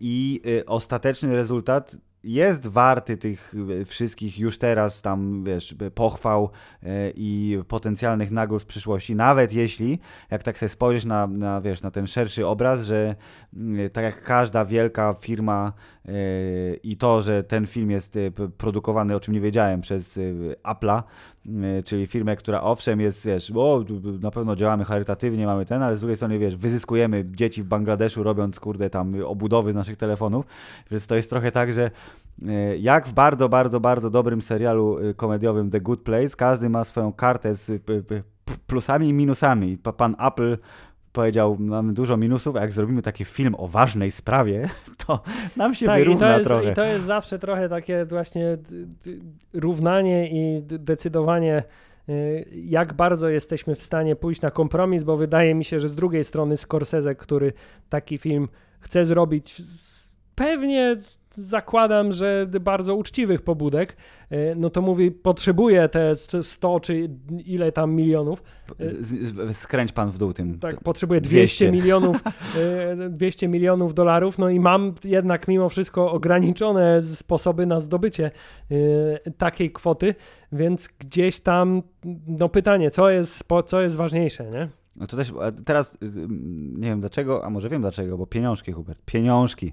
[0.00, 1.96] I ostateczny rezultat
[2.26, 6.50] jest warty tych e, wszystkich już teraz tam, wiesz, pochwał
[6.82, 9.98] e, i potencjalnych nagród w przyszłości, nawet jeśli,
[10.30, 13.14] jak tak sobie spojrzysz na, na, wiesz, na ten szerszy obraz, że
[13.54, 15.72] mm, tak jak każda wielka firma
[16.04, 16.10] e,
[16.74, 18.18] i to, że ten film jest
[18.58, 20.18] produkowany, o czym nie wiedziałem, przez
[20.64, 21.02] Apple'a,
[21.84, 23.84] czyli firmę, która owszem jest, wiesz, o,
[24.20, 28.22] na pewno działamy charytatywnie, mamy ten, ale z drugiej strony, wiesz, wyzyskujemy dzieci w Bangladeszu,
[28.22, 30.46] robiąc, kurde, tam obudowy naszych telefonów,
[30.90, 31.90] więc to jest trochę tak, że
[32.48, 36.84] E, jak w bardzo, bardzo, bardzo dobrym serialu e, komediowym The Good Place, każdy ma
[36.84, 37.82] swoją kartę z
[38.66, 39.78] plusami i minusami.
[39.96, 40.58] Pan Apple
[41.16, 44.68] powiedział, mamy dużo minusów, a jak zrobimy taki film o ważnej sprawie,
[45.06, 45.22] to
[45.56, 46.72] nam się tak, wyrówna i to jest, trochę.
[46.72, 48.58] I to jest zawsze trochę takie właśnie
[49.52, 51.62] równanie i decydowanie
[52.08, 55.94] y, jak bardzo jesteśmy w stanie pójść na kompromis, bo wydaje mi się, że z
[55.94, 57.52] drugiej strony Scorsese, który
[57.88, 58.48] taki film
[58.80, 59.62] chce zrobić
[60.34, 60.96] pewnie
[61.38, 63.96] zakładam, że bardzo uczciwych pobudek,
[64.30, 67.10] e, no to mówi, potrzebuje te 100 czy
[67.46, 68.42] ile tam milionów.
[69.52, 70.58] Skręć pan w dół tym.
[70.58, 72.22] Tak, potrzebuje 200, 200 milionów
[73.10, 78.30] 200 e, milionów dolarów, no i mam jednak mimo wszystko ograniczone sposoby na zdobycie
[78.70, 80.14] e, takiej kwoty,
[80.52, 81.82] więc gdzieś tam,
[82.26, 84.68] no pytanie, co jest, co jest ważniejsze, nie?
[84.96, 85.32] No to też
[85.64, 86.26] teraz y, y,
[86.78, 89.72] nie wiem dlaczego, a może wiem dlaczego, bo pieniążki, Hubert, pieniążki.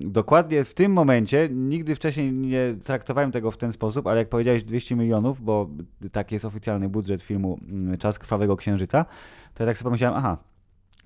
[0.00, 4.64] Dokładnie w tym momencie, nigdy wcześniej nie traktowałem tego w ten sposób, ale jak powiedziałeś
[4.64, 5.68] 200 milionów, bo
[6.12, 9.04] taki jest oficjalny budżet filmu mm, Czas Krwawego Księżyca,
[9.54, 10.51] to ja tak sobie pomyślałem, aha,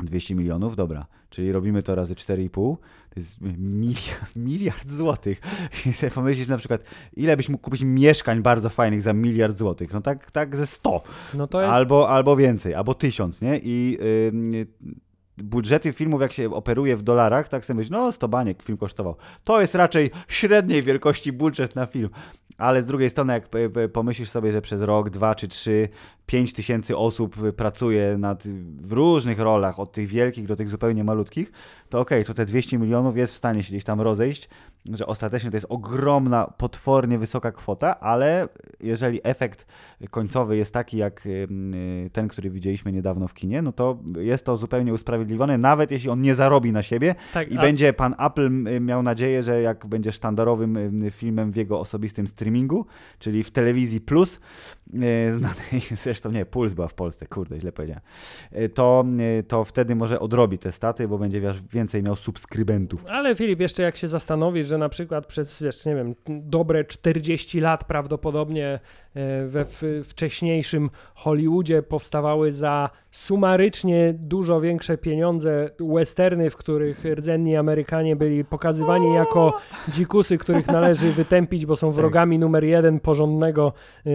[0.00, 2.76] 200 milionów, dobra, czyli robimy to razy 4,5,
[3.10, 5.40] to jest miliard, miliard złotych.
[5.86, 9.92] I sobie pomyślisz na przykład, ile byś mógł kupić mieszkań bardzo fajnych za miliard złotych?
[9.92, 11.02] No tak, tak ze 100.
[11.34, 11.72] No to jest...
[11.72, 13.60] albo, albo więcej, albo tysiąc, nie?
[13.62, 13.98] I
[14.52, 14.66] yy,
[15.36, 19.16] budżety filmów, jak się operuje w dolarach, tak sobie myślisz, no 100 baniek film kosztował.
[19.44, 22.10] To jest raczej średniej wielkości budżet na film.
[22.58, 23.48] Ale z drugiej strony, jak
[23.92, 25.88] pomyślisz sobie, że przez rok, dwa czy trzy
[26.26, 28.44] 5 tysięcy osób pracuje nad,
[28.80, 31.52] w różnych rolach, od tych wielkich do tych zupełnie malutkich,
[31.88, 34.48] to okej, okay, to te 200 milionów jest w stanie się gdzieś tam rozejść,
[34.92, 38.48] że ostatecznie to jest ogromna, potwornie wysoka kwota, ale
[38.80, 39.66] jeżeli efekt
[40.10, 41.28] końcowy jest taki jak
[42.12, 46.20] ten, który widzieliśmy niedawno w kinie, no to jest to zupełnie usprawiedliwione, nawet jeśli on
[46.20, 47.60] nie zarobi na siebie tak, i a...
[47.60, 48.50] będzie pan Apple
[48.80, 50.76] miał nadzieję, że jak będzie sztandarowym
[51.10, 52.86] filmem w jego osobistym streamingu,
[53.18, 54.40] czyli w telewizji plus,
[54.94, 55.82] e, znanej
[56.16, 58.02] zresztą nie, Puls była w Polsce, kurde, źle powiedziałem,
[58.52, 59.04] e, to,
[59.38, 61.40] e, to wtedy może odrobi te staty, bo będzie
[61.72, 63.06] więcej miał subskrybentów.
[63.06, 67.60] Ale Filip, jeszcze jak się zastanowisz, że na przykład przez, wiesz, nie wiem, dobre 40
[67.60, 68.80] lat prawdopodobnie
[69.14, 69.66] e, we
[70.04, 79.14] wcześniejszym Hollywoodzie powstawały za sumarycznie dużo większe pieniądze westerny, w których rdzenni Amerykanie byli pokazywani
[79.14, 79.58] jako
[79.88, 81.96] dzikusy, których należy wytępić, bo są tak.
[81.96, 83.72] wrogami numer jeden porządnego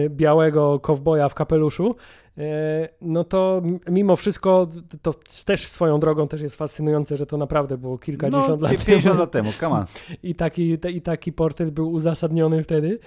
[0.08, 1.96] białego kowboja w kapeluszu.
[2.38, 4.68] E, no to mimo wszystko
[5.02, 9.04] to też swoją drogą też jest fascynujące, że to naprawdę było kilkadziesiąt no, lat 50
[9.04, 9.18] temu.
[9.18, 9.84] lat temu, come on.
[10.22, 12.98] I taki, I taki portret był uzasadniony wtedy.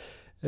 [0.43, 0.47] E,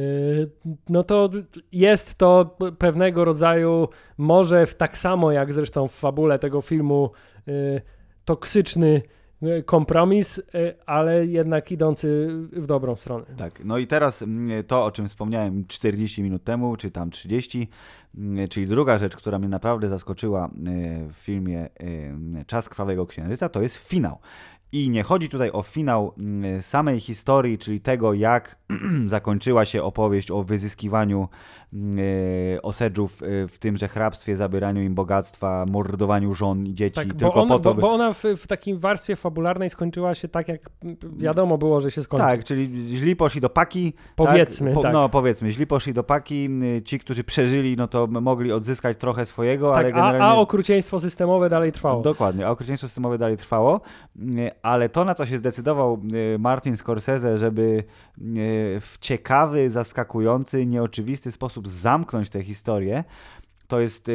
[0.89, 1.29] no to
[1.71, 7.11] jest to pewnego rodzaju, może w tak samo jak zresztą w fabule tego filmu,
[7.47, 7.51] e,
[8.25, 9.01] toksyczny
[9.41, 10.41] E, kompromis,
[10.85, 13.25] ale jednak idący w dobrą stronę.
[13.37, 17.67] Tak, no i teraz mm, to, o czym wspomniałem 40 minut temu, czy tam 30,
[18.17, 20.49] mm, czyli druga rzecz, która mnie naprawdę zaskoczyła
[21.09, 21.69] w filmie
[22.47, 24.19] Czas Krwawego Księżyca, to jest finał.
[24.71, 28.57] I nie chodzi tutaj o finał mm, samej historii, czyli tego, jak
[29.07, 31.29] zakończyła się opowieść o wyzyskiwaniu
[32.63, 37.41] osedżów e, w tymże hrabstwie, zabieraniu im bogactwa, mordowaniu żon i dzieci, Tak, tylko bo,
[37.41, 37.81] on, po to, by...
[37.81, 40.69] bo ona w, w takim warstwie fabularnej skończyła się tak, jak
[41.17, 42.25] wiadomo było, że się skończy.
[42.25, 43.93] Tak, czyli źli poszli do paki.
[44.15, 44.93] Powiedzmy, tak, tak.
[44.93, 49.25] No powiedzmy, źli poszli do paki, y, ci, którzy przeżyli, no to mogli odzyskać trochę
[49.25, 50.23] swojego, tak ale a, generalnie...
[50.23, 52.01] a okrucieństwo systemowe dalej trwało.
[52.01, 53.81] Dokładnie, a okrucieństwo systemowe dalej trwało,
[54.15, 56.01] y, ale to, na co się zdecydował
[56.35, 57.83] y, Martin Scorsese, żeby
[58.81, 63.03] w ciekawy, zaskakujący, nieoczywisty sposób zamknąć tę historię,
[63.67, 64.11] to jest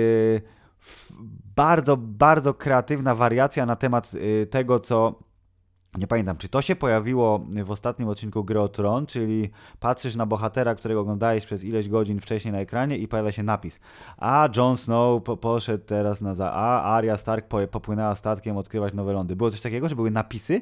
[1.57, 4.13] bardzo, bardzo kreatywna wariacja na temat
[4.51, 5.19] tego, co
[5.99, 9.51] nie pamiętam, czy to się pojawiło w ostatnim odcinku Gry o Tron, czyli
[9.81, 13.81] patrzysz na bohatera, którego oglądałeś przez ileś godzin wcześniej na ekranie i pojawia się napis.
[14.17, 16.53] A Jon Snow po poszedł teraz na za...
[16.53, 19.37] A Arya Stark po popłynęła statkiem odkrywać nowe lądy.
[19.37, 20.61] Było coś takiego, że były napisy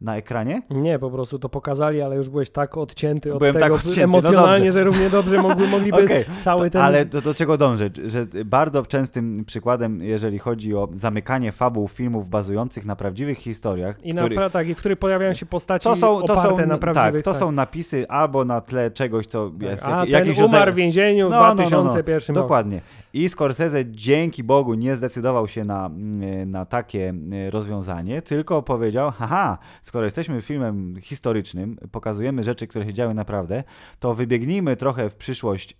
[0.00, 0.62] na ekranie?
[0.70, 4.02] Nie, po prostu to pokazali, ale już byłeś tak odcięty od Byłem tego tak odcięty,
[4.02, 6.82] emocjonalnie, no że równie dobrze mogli, mogliby okay, cały ten...
[6.82, 7.90] Ale do, do czego dążę?
[8.06, 14.04] Że bardzo częstym przykładem, jeżeli chodzi o zamykanie fabuł filmów bazujących na prawdziwych historiach...
[14.04, 14.36] I który...
[14.36, 17.12] na, tak, i w których pojawiają się postaci to są, to są, na prawdziwych...
[17.12, 17.40] Tak, to tak.
[17.40, 19.62] są napisy albo na tle czegoś, co tak.
[19.62, 19.88] jest...
[19.88, 20.72] A, jak, ten umarł rodzaj...
[20.72, 22.42] w więzieniu w no, 2001 no, no, no.
[22.42, 22.80] Dokładnie.
[23.16, 29.10] I Scorsese dzięki Bogu nie zdecydował się na, mm, na takie mm, rozwiązanie, tylko powiedział,
[29.10, 33.64] haha, skoro jesteśmy filmem historycznym, pokazujemy rzeczy, które się działy naprawdę,
[34.00, 35.76] to wybiegnijmy trochę w przyszłość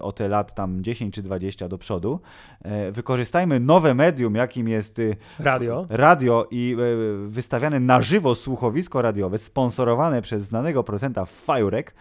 [0.00, 2.20] o te lat tam 10 czy 20 do przodu,
[2.62, 9.02] e, wykorzystajmy nowe medium, jakim jest y, radio, radio i e, wystawiane na żywo słuchowisko
[9.02, 11.94] radiowe, sponsorowane przez znanego procenta Fajurek,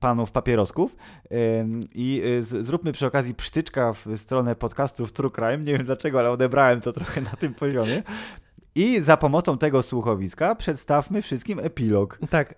[0.00, 0.96] panów papierosków
[1.94, 5.58] i y, zróbmy przy okazji psztyczka w stronę podcastów True Crime.
[5.58, 8.02] Nie wiem dlaczego, ale odebrałem to trochę na tym poziomie.
[8.74, 12.18] I za pomocą tego słuchowiska przedstawmy wszystkim epilog.
[12.30, 12.54] Tak,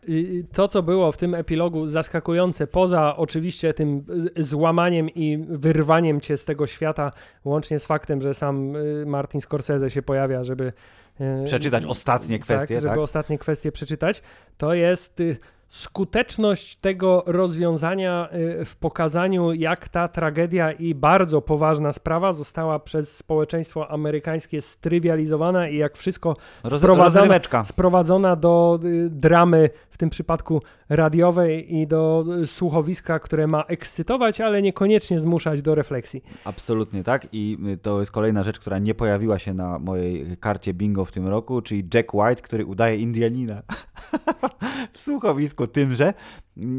[0.53, 4.05] to co było w tym epilogu zaskakujące, poza oczywiście tym
[4.37, 7.11] złamaniem i wyrwaniem cię z tego świata,
[7.45, 10.73] łącznie z faktem, że sam y, Martin Scorsese się pojawia, żeby
[11.21, 12.99] y, przeczytać ostatnie kwestie, tak, żeby tak?
[12.99, 14.23] ostatnie kwestie przeczytać,
[14.57, 15.23] to jest
[15.71, 18.29] skuteczność tego rozwiązania
[18.61, 25.69] y, w pokazaniu, jak ta tragedia i bardzo poważna sprawa została przez społeczeństwo amerykańskie strywializowana
[25.69, 26.37] i jak wszystko
[26.77, 33.63] sprowadzona, sprowadzona do y, dramy, w tym przypadku radiowej i do y, słuchowiska, które ma
[33.63, 36.25] ekscytować, ale niekoniecznie zmuszać do refleksji.
[36.45, 41.05] Absolutnie tak i to jest kolejna rzecz, która nie pojawiła się na mojej karcie bingo
[41.05, 43.63] w tym roku, czyli Jack White, który udaje Indianina
[44.93, 46.15] w słuchowisku tymże.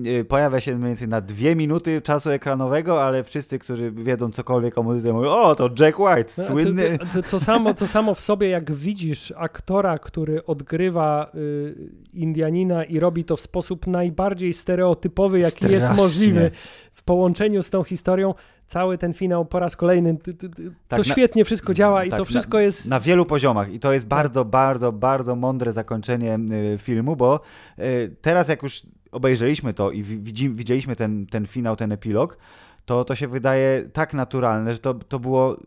[0.05, 4.77] Y, pojawia się mniej więcej na dwie minuty czasu ekranowego, ale wszyscy, którzy wiedzą cokolwiek
[4.77, 6.97] o muzyce mówią, o to Jack White, no, słynny.
[6.97, 11.75] To, to, to, samo, to samo w sobie, jak widzisz aktora, który odgrywa y,
[12.13, 15.75] Indianina i robi to w sposób najbardziej stereotypowy, jaki Strasznie.
[15.75, 16.51] jest możliwy
[16.93, 18.33] w połączeniu z tą historią,
[18.71, 20.47] cały ten finał po raz kolejny, to, to,
[20.87, 22.87] tak, to świetnie wszystko działa i tak, to wszystko na, jest...
[22.87, 23.73] Na wielu poziomach.
[23.73, 26.39] I to jest bardzo, bardzo, bardzo mądre zakończenie
[26.73, 27.39] y, filmu, bo
[27.79, 32.37] y, teraz jak już obejrzeliśmy to i widzi, widzieliśmy ten, ten finał, ten epilog,
[32.85, 35.57] to to się wydaje tak naturalne, że to, to było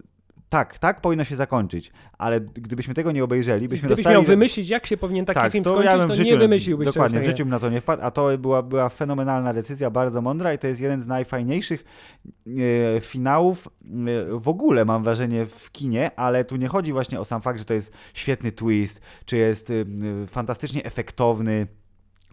[0.54, 4.14] tak, tak powinno się zakończyć, ale gdybyśmy tego nie obejrzeli, byśmy Gdybyś dostali...
[4.14, 7.20] miał wymyślić, jak się powinien taki tak, film skończyć, ja to życiu, nie wymyśliłbyś Dokładnie,
[7.20, 10.58] w życiu na to nie wpadł, a to była, była fenomenalna decyzja, bardzo mądra i
[10.58, 11.84] to jest jeden z najfajniejszych
[12.96, 13.70] e, finałów e,
[14.38, 17.64] w ogóle, mam wrażenie, w kinie, ale tu nie chodzi właśnie o sam fakt, że
[17.64, 19.74] to jest świetny twist, czy jest e,
[20.26, 21.66] fantastycznie efektowny,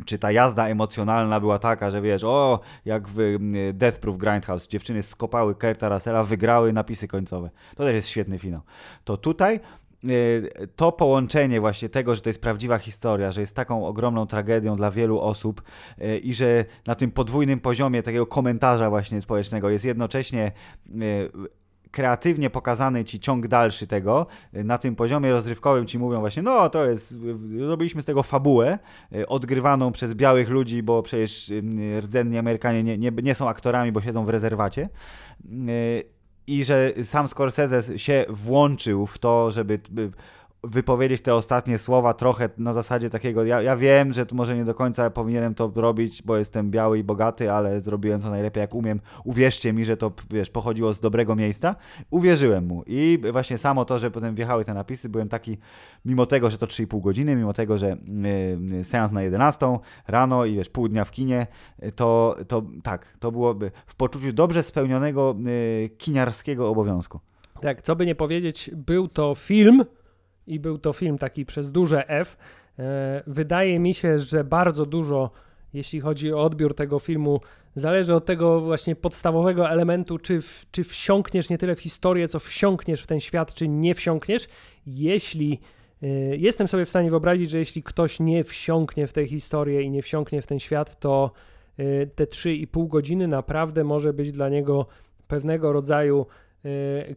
[0.05, 3.37] czy ta jazda emocjonalna była taka, że wiesz, o, jak w
[3.73, 7.49] Death Proof Grindhouse, dziewczyny skopały Kurta Russella, wygrały napisy końcowe.
[7.75, 8.61] To też jest świetny finał.
[9.03, 9.59] To tutaj
[10.03, 14.75] y, to połączenie właśnie tego, że to jest prawdziwa historia, że jest taką ogromną tragedią
[14.75, 15.61] dla wielu osób
[16.01, 20.51] y, i że na tym podwójnym poziomie takiego komentarza właśnie społecznego jest jednocześnie
[20.87, 21.60] y,
[21.91, 26.85] kreatywnie pokazany ci ciąg dalszy tego, na tym poziomie rozrywkowym ci mówią właśnie, no to
[26.85, 27.19] jest,
[27.57, 28.79] zrobiliśmy z tego fabułę,
[29.15, 31.51] e, odgrywaną przez białych ludzi, bo przecież
[32.01, 34.89] rdzenni Amerykanie nie, nie, nie są aktorami, bo siedzą w rezerwacie.
[36.47, 39.79] I że sam Scorsese się włączył w to, żeby
[40.63, 44.65] wypowiedzieć te ostatnie słowa trochę na zasadzie takiego, ja, ja wiem, że tu może nie
[44.65, 48.75] do końca powinienem to robić, bo jestem biały i bogaty, ale zrobiłem to najlepiej jak
[48.75, 48.99] umiem.
[49.23, 51.75] Uwierzcie mi, że to, wiesz, pochodziło z dobrego miejsca.
[52.09, 55.57] Uwierzyłem mu i właśnie samo to, że potem wjechały te napisy, byłem taki,
[56.05, 57.97] mimo tego, że to 3,5 godziny, mimo tego, że
[58.71, 61.47] yy, seans na 11 rano i wiesz, pół dnia w kinie,
[61.95, 67.19] to, to tak, to byłoby w poczuciu dobrze spełnionego yy, kiniarskiego obowiązku.
[67.61, 69.85] Tak, co by nie powiedzieć, był to film,
[70.51, 72.37] i był to film taki przez duże F,
[72.79, 75.31] E, wydaje mi się, że bardzo dużo,
[75.73, 77.41] jeśli chodzi o odbiór tego filmu,
[77.75, 82.39] zależy od tego właśnie podstawowego elementu, czy, w, czy wsiąkniesz nie tyle w historię, co
[82.39, 84.47] wsiąkniesz w ten świat, czy nie wsiąkniesz.
[84.87, 85.59] Jeśli
[86.03, 89.89] e, jestem sobie w stanie wyobrazić, że jeśli ktoś nie wsiąknie w tę historię i
[89.89, 91.31] nie wsiąknie w ten świat, to
[91.77, 94.85] e, te 3,5 godziny naprawdę może być dla niego
[95.27, 96.25] pewnego rodzaju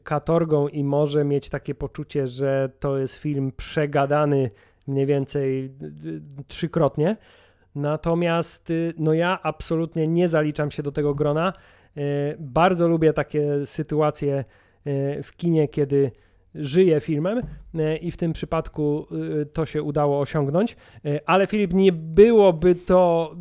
[0.03, 4.51] katorgą i może mieć takie poczucie, że to jest film przegadany
[4.87, 5.75] mniej więcej
[6.49, 7.17] trzykrotnie.
[7.75, 11.53] Natomiast y, no ja absolutnie nie zaliczam się do tego grona.
[11.97, 14.45] Y, bardzo lubię takie sytuacje
[14.87, 16.13] y, w kinie, kiedy
[16.55, 17.41] żyję filmem
[18.01, 19.07] i w tym przypadku
[19.53, 20.77] to się udało osiągnąć.
[21.27, 23.35] Ale Filip, nie byłoby to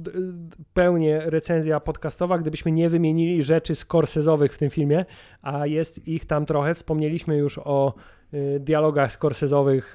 [0.73, 5.05] pełnie recenzja podcastowa, gdybyśmy nie wymienili rzeczy skorsezowych w tym filmie,
[5.41, 6.73] a jest ich tam trochę.
[6.73, 7.93] Wspomnieliśmy już o
[8.59, 9.93] dialogach skorsezowych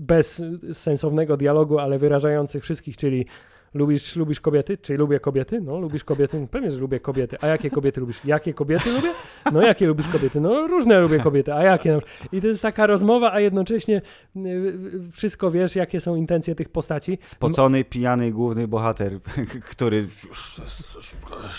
[0.00, 3.26] bez sensownego dialogu, ale wyrażających wszystkich, czyli
[3.74, 4.76] lubisz, lubisz kobiety?
[4.76, 5.60] Czy lubię kobiety?
[5.60, 6.48] No, lubisz kobiety?
[6.50, 7.36] Pewnie, że lubię kobiety.
[7.40, 8.24] A jakie kobiety lubisz?
[8.24, 9.12] Jakie kobiety lubię?
[9.52, 10.40] No, jakie lubisz kobiety?
[10.40, 11.54] No, różne lubię kobiety.
[11.54, 11.98] A jakie?
[12.32, 14.02] I to jest taka rozmowa, a jednocześnie
[14.36, 14.78] y,
[15.12, 17.18] wszystko wiesz, jakie są intencje tych postaci.
[17.22, 19.12] Spocony, pijany główny bohater,
[19.72, 20.08] który...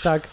[0.02, 0.28] Tak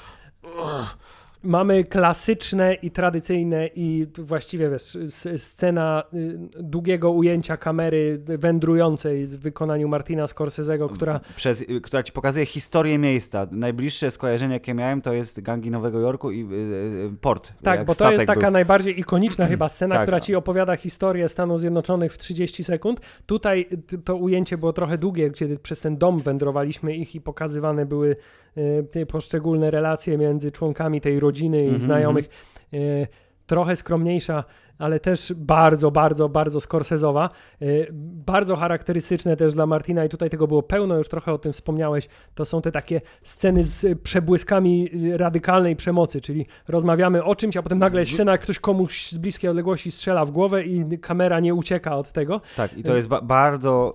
[1.44, 4.98] mamy klasyczne i tradycyjne i właściwie wiesz,
[5.38, 11.20] scena y, długiego ujęcia kamery wędrującej w wykonaniu Martina Scorsese'ego, która...
[11.36, 13.48] Przez, y, która ci pokazuje historię miejsca.
[13.52, 17.54] Najbliższe skojarzenie, jakie miałem, to jest gangi Nowego Jorku i y, port.
[17.64, 18.52] Tak, bo to jest taka był.
[18.52, 20.04] najbardziej ikoniczna chyba scena, tak.
[20.04, 23.02] która ci opowiada historię Stanów Zjednoczonych w 30 sekund.
[23.26, 23.70] Tutaj
[24.04, 28.16] to ujęcie było trochę długie, kiedy przez ten dom wędrowaliśmy ich i pokazywane były
[28.58, 31.84] Y, poszczególne relacje między członkami tej rodziny i mm -hmm.
[31.84, 32.30] znajomych.
[32.74, 33.08] Y,
[33.46, 34.44] trochę skromniejsza
[34.82, 37.30] ale też bardzo, bardzo, bardzo skorsezowa.
[37.62, 37.88] Y,
[38.26, 42.08] bardzo charakterystyczne też dla Martina i tutaj tego było pełno, już trochę o tym wspomniałeś.
[42.36, 47.64] To są te takie sceny z przebłyskami y, radykalnej przemocy, czyli rozmawiamy o czymś, a
[47.64, 51.40] potem nagle jest scena, jak ktoś komuś z bliskiej odległości strzela w głowę i kamera
[51.40, 52.42] nie ucieka od tego.
[52.56, 53.94] Tak, i to jest ba bardzo,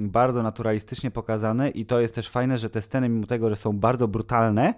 [0.00, 3.72] bardzo naturalistycznie pokazane i to jest też fajne, że te sceny, mimo tego, że są
[3.72, 4.74] bardzo brutalne,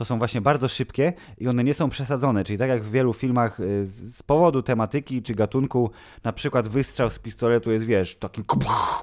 [0.00, 3.12] to są właśnie bardzo szybkie i one nie są przesadzone, czyli tak jak w wielu
[3.12, 5.90] filmach y, z powodu tematyki czy gatunku,
[6.24, 8.42] na przykład wystrzał z pistoletu jest, wiesz, taki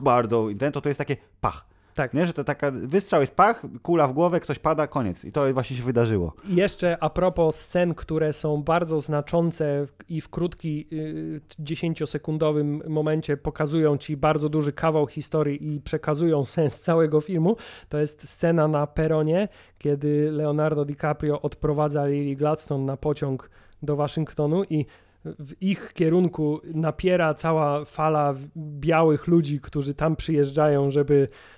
[0.02, 2.14] bardzo to to jest takie pach tak.
[2.14, 5.26] Nie, że to taka wystrzał jest pach, kula w głowę, ktoś pada, koniec.
[5.26, 6.34] I to właśnie się wydarzyło.
[6.50, 10.88] I jeszcze a propos scen, które są bardzo znaczące i w krótki,
[11.60, 17.56] dziesięciosekundowym momencie pokazują ci bardzo duży kawał historii i przekazują sens całego filmu,
[17.90, 23.50] to jest scena na peronie, kiedy Leonardo DiCaprio odprowadza Lily Gladstone na pociąg
[23.82, 24.86] do Waszyngtonu i
[25.40, 31.57] w ich kierunku napiera cała fala białych ludzi, którzy tam przyjeżdżają, żeby y,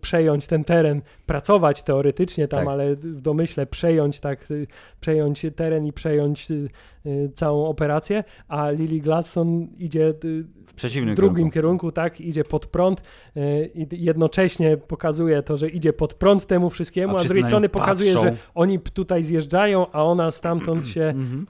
[0.00, 2.68] przejąć ten teren, pracować teoretycznie tam, tak.
[2.68, 4.66] ale w domyśle przejąć tak, y,
[5.00, 6.68] przejąć teren i przejąć y,
[7.06, 11.54] y całą operację, a Lily Gladstone idzie y, w, przeciwnym w drugim kierunku.
[11.54, 13.00] kierunku, tak, idzie pod prąd
[13.36, 17.44] y, i jednocześnie pokazuje to, że idzie pod prąd temu wszystkiemu, a, a z drugiej
[17.44, 21.46] strony pokazuje, że oni tutaj zjeżdżają, a ona stamtąd się mhm.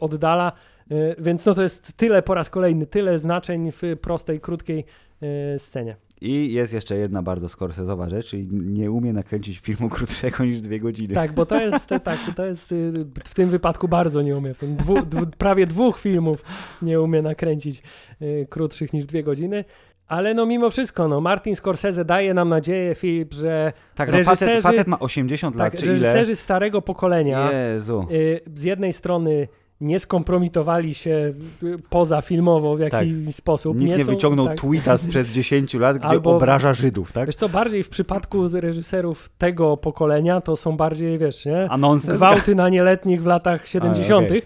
[0.00, 0.52] oddala.
[1.18, 4.84] Więc no to jest tyle po raz kolejny, tyle znaczeń w prostej, krótkiej
[5.58, 5.96] scenie.
[6.20, 10.80] I jest jeszcze jedna bardzo skorsezowa rzecz, czyli nie umie nakręcić filmu krótszego niż dwie
[10.80, 11.14] godziny.
[11.14, 12.92] Tak, bo to jest, tak, to jest y,
[13.24, 14.54] w tym wypadku bardzo nie umie.
[14.62, 16.44] Dwu, dwu, prawie dwóch filmów
[16.82, 17.82] nie umie nakręcić
[18.22, 19.64] y, krótszych niż dwie godziny.
[20.06, 24.44] Ale no mimo wszystko, no Martin Scorsese daje nam nadzieję, Filip, że tak, no reżyserzy,
[24.44, 26.36] facet, facet ma 80 lat, tak, czy reżyserzy ile?
[26.36, 28.06] starego pokolenia Jezu.
[28.10, 29.48] Y, z jednej strony
[29.80, 31.34] nie skompromitowali się
[31.88, 33.34] poza filmowo w jakiś tak.
[33.34, 33.76] sposób.
[33.76, 34.60] Nikt nie, nie są, wyciągnął tak.
[34.60, 37.26] tweeta sprzed 10 lat, gdzie Albo, obraża Żydów, tak?
[37.26, 41.68] Wiesz co, bardziej w przypadku reżyserów tego pokolenia to są bardziej, wiesz, nie?
[42.14, 44.22] Gwałty na nieletnich w latach 70.
[44.22, 44.42] A, okay.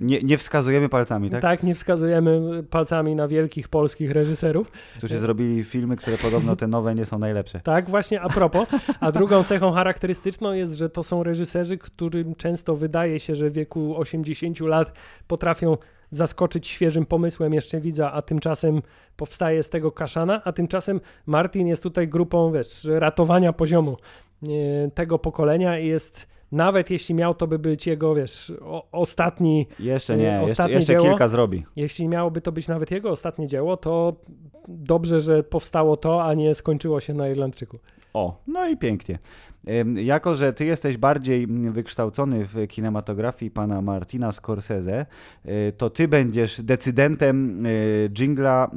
[0.00, 1.42] Nie, nie wskazujemy palcami, tak?
[1.42, 4.70] Tak, nie wskazujemy palcami na wielkich polskich reżyserów.
[4.98, 7.60] Którzy zrobili filmy, które podobno te nowe nie są najlepsze.
[7.60, 8.68] Tak, właśnie a propos.
[9.00, 13.52] A drugą cechą charakterystyczną jest, że to są reżyserzy, którym często wydaje się, że w
[13.52, 14.92] wieku 80 lat
[15.26, 15.76] potrafią
[16.10, 18.82] zaskoczyć świeżym pomysłem jeszcze widza, a tymczasem
[19.16, 23.96] powstaje z tego kaszana, a tymczasem Martin jest tutaj grupą, wiesz, ratowania poziomu
[24.42, 24.46] e,
[24.90, 29.66] tego pokolenia i jest nawet jeśli miał to by być jego, wiesz, o, ostatni.
[29.78, 31.64] Jeszcze nie, ostatnie jeszcze, jeszcze kilka zrobi.
[31.76, 34.16] Jeśli miałoby to być nawet jego ostatnie dzieło, to
[34.68, 37.78] dobrze, że powstało to, a nie skończyło się na Irlandczyku.
[38.16, 39.18] O, no i pięknie.
[39.94, 45.06] Jako, że ty jesteś bardziej wykształcony w kinematografii pana Martina Scorsese,
[45.46, 47.64] y, to ty będziesz decydentem
[48.18, 48.70] jingla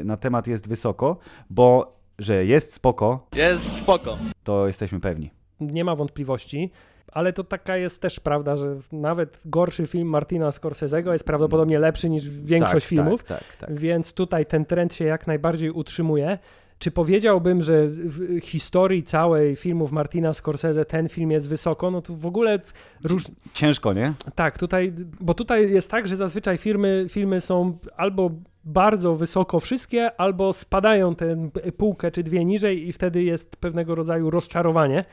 [0.00, 1.18] y, na temat jest wysoko,
[1.50, 4.18] bo że jest spoko, Jest spoko.
[4.44, 5.30] to jesteśmy pewni.
[5.60, 6.70] Nie ma wątpliwości.
[7.12, 12.10] Ale to taka jest też prawda, że nawet gorszy film Martina Scorsese'ego jest prawdopodobnie lepszy
[12.10, 13.24] niż większość tak, filmów.
[13.24, 13.78] Tak, tak, tak.
[13.78, 16.38] Więc tutaj ten trend się jak najbardziej utrzymuje.
[16.80, 21.90] Czy powiedziałbym, że w historii całej filmów Martina Scorsese ten film jest wysoko?
[21.90, 22.60] No to w ogóle
[23.04, 23.24] róż...
[23.54, 24.14] Ciężko, nie?
[24.34, 28.30] Tak, tutaj, bo tutaj jest tak, że zazwyczaj filmy, filmy są albo
[28.64, 34.30] bardzo wysoko wszystkie, albo spadają tę półkę czy dwie niżej i wtedy jest pewnego rodzaju
[34.30, 35.04] rozczarowanie.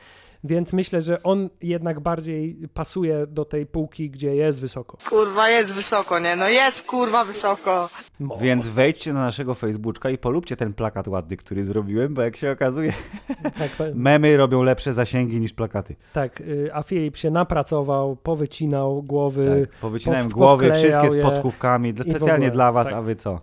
[0.44, 4.98] Więc myślę, że on jednak bardziej pasuje do tej półki, gdzie jest wysoko.
[5.08, 6.36] Kurwa, jest wysoko, nie?
[6.36, 7.88] No jest kurwa wysoko.
[8.20, 12.36] Mo- Więc wejdźcie na naszego Facebooka i polubcie ten plakat ładny, który zrobiłem, bo jak
[12.36, 12.92] się okazuje,
[13.58, 15.96] tak, memy robią lepsze zasięgi niż plakaty.
[16.12, 19.66] tak, y, a Filip się napracował, powycinał głowy.
[19.70, 22.94] Tak, powycinałem pow- głowy, wszystkie z podkówkami, specjalnie dla was, tak.
[22.96, 23.40] a wy co?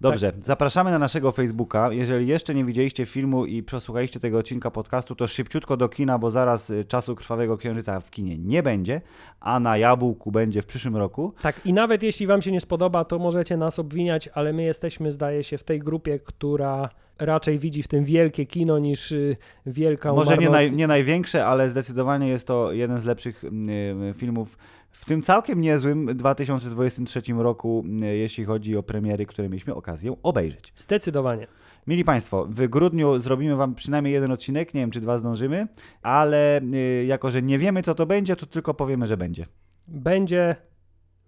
[0.00, 1.92] Dobrze, zapraszamy na naszego Facebooka.
[1.92, 6.30] Jeżeli jeszcze nie widzieliście filmu i przesłuchaliście tego odcinka podcastu, to szybciutko do kina, bo
[6.30, 9.00] zaraz y, czasu Krwawego Księżyca w kinie nie będzie,
[9.40, 11.34] a na Jabłku będzie w przyszłym roku.
[11.42, 15.12] Tak, i nawet jeśli wam się nie spodoba, to możecie nas obwiniać, ale my jesteśmy,
[15.12, 19.36] zdaje się, w tej grupie, która raczej widzi w tym wielkie kino niż y,
[19.66, 24.58] wielka Może nie, naj, nie największe, ale zdecydowanie jest to jeden z lepszych mm, filmów
[24.96, 30.72] w tym całkiem niezłym 2023 roku, mm, jeśli chodzi o premiery, które mieliśmy okazję obejrzeć.
[30.76, 31.46] Zdecydowanie.
[31.86, 35.68] Mili Państwo, w grudniu zrobimy Wam przynajmniej jeden odcinek, nie wiem czy dwa zdążymy,
[36.02, 39.46] ale y, jako, że nie wiemy co to będzie, to tylko powiemy, że będzie.
[39.88, 40.56] Będzie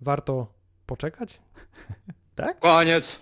[0.01, 0.47] warto
[0.87, 1.41] poczekać?
[2.61, 3.17] Koniec.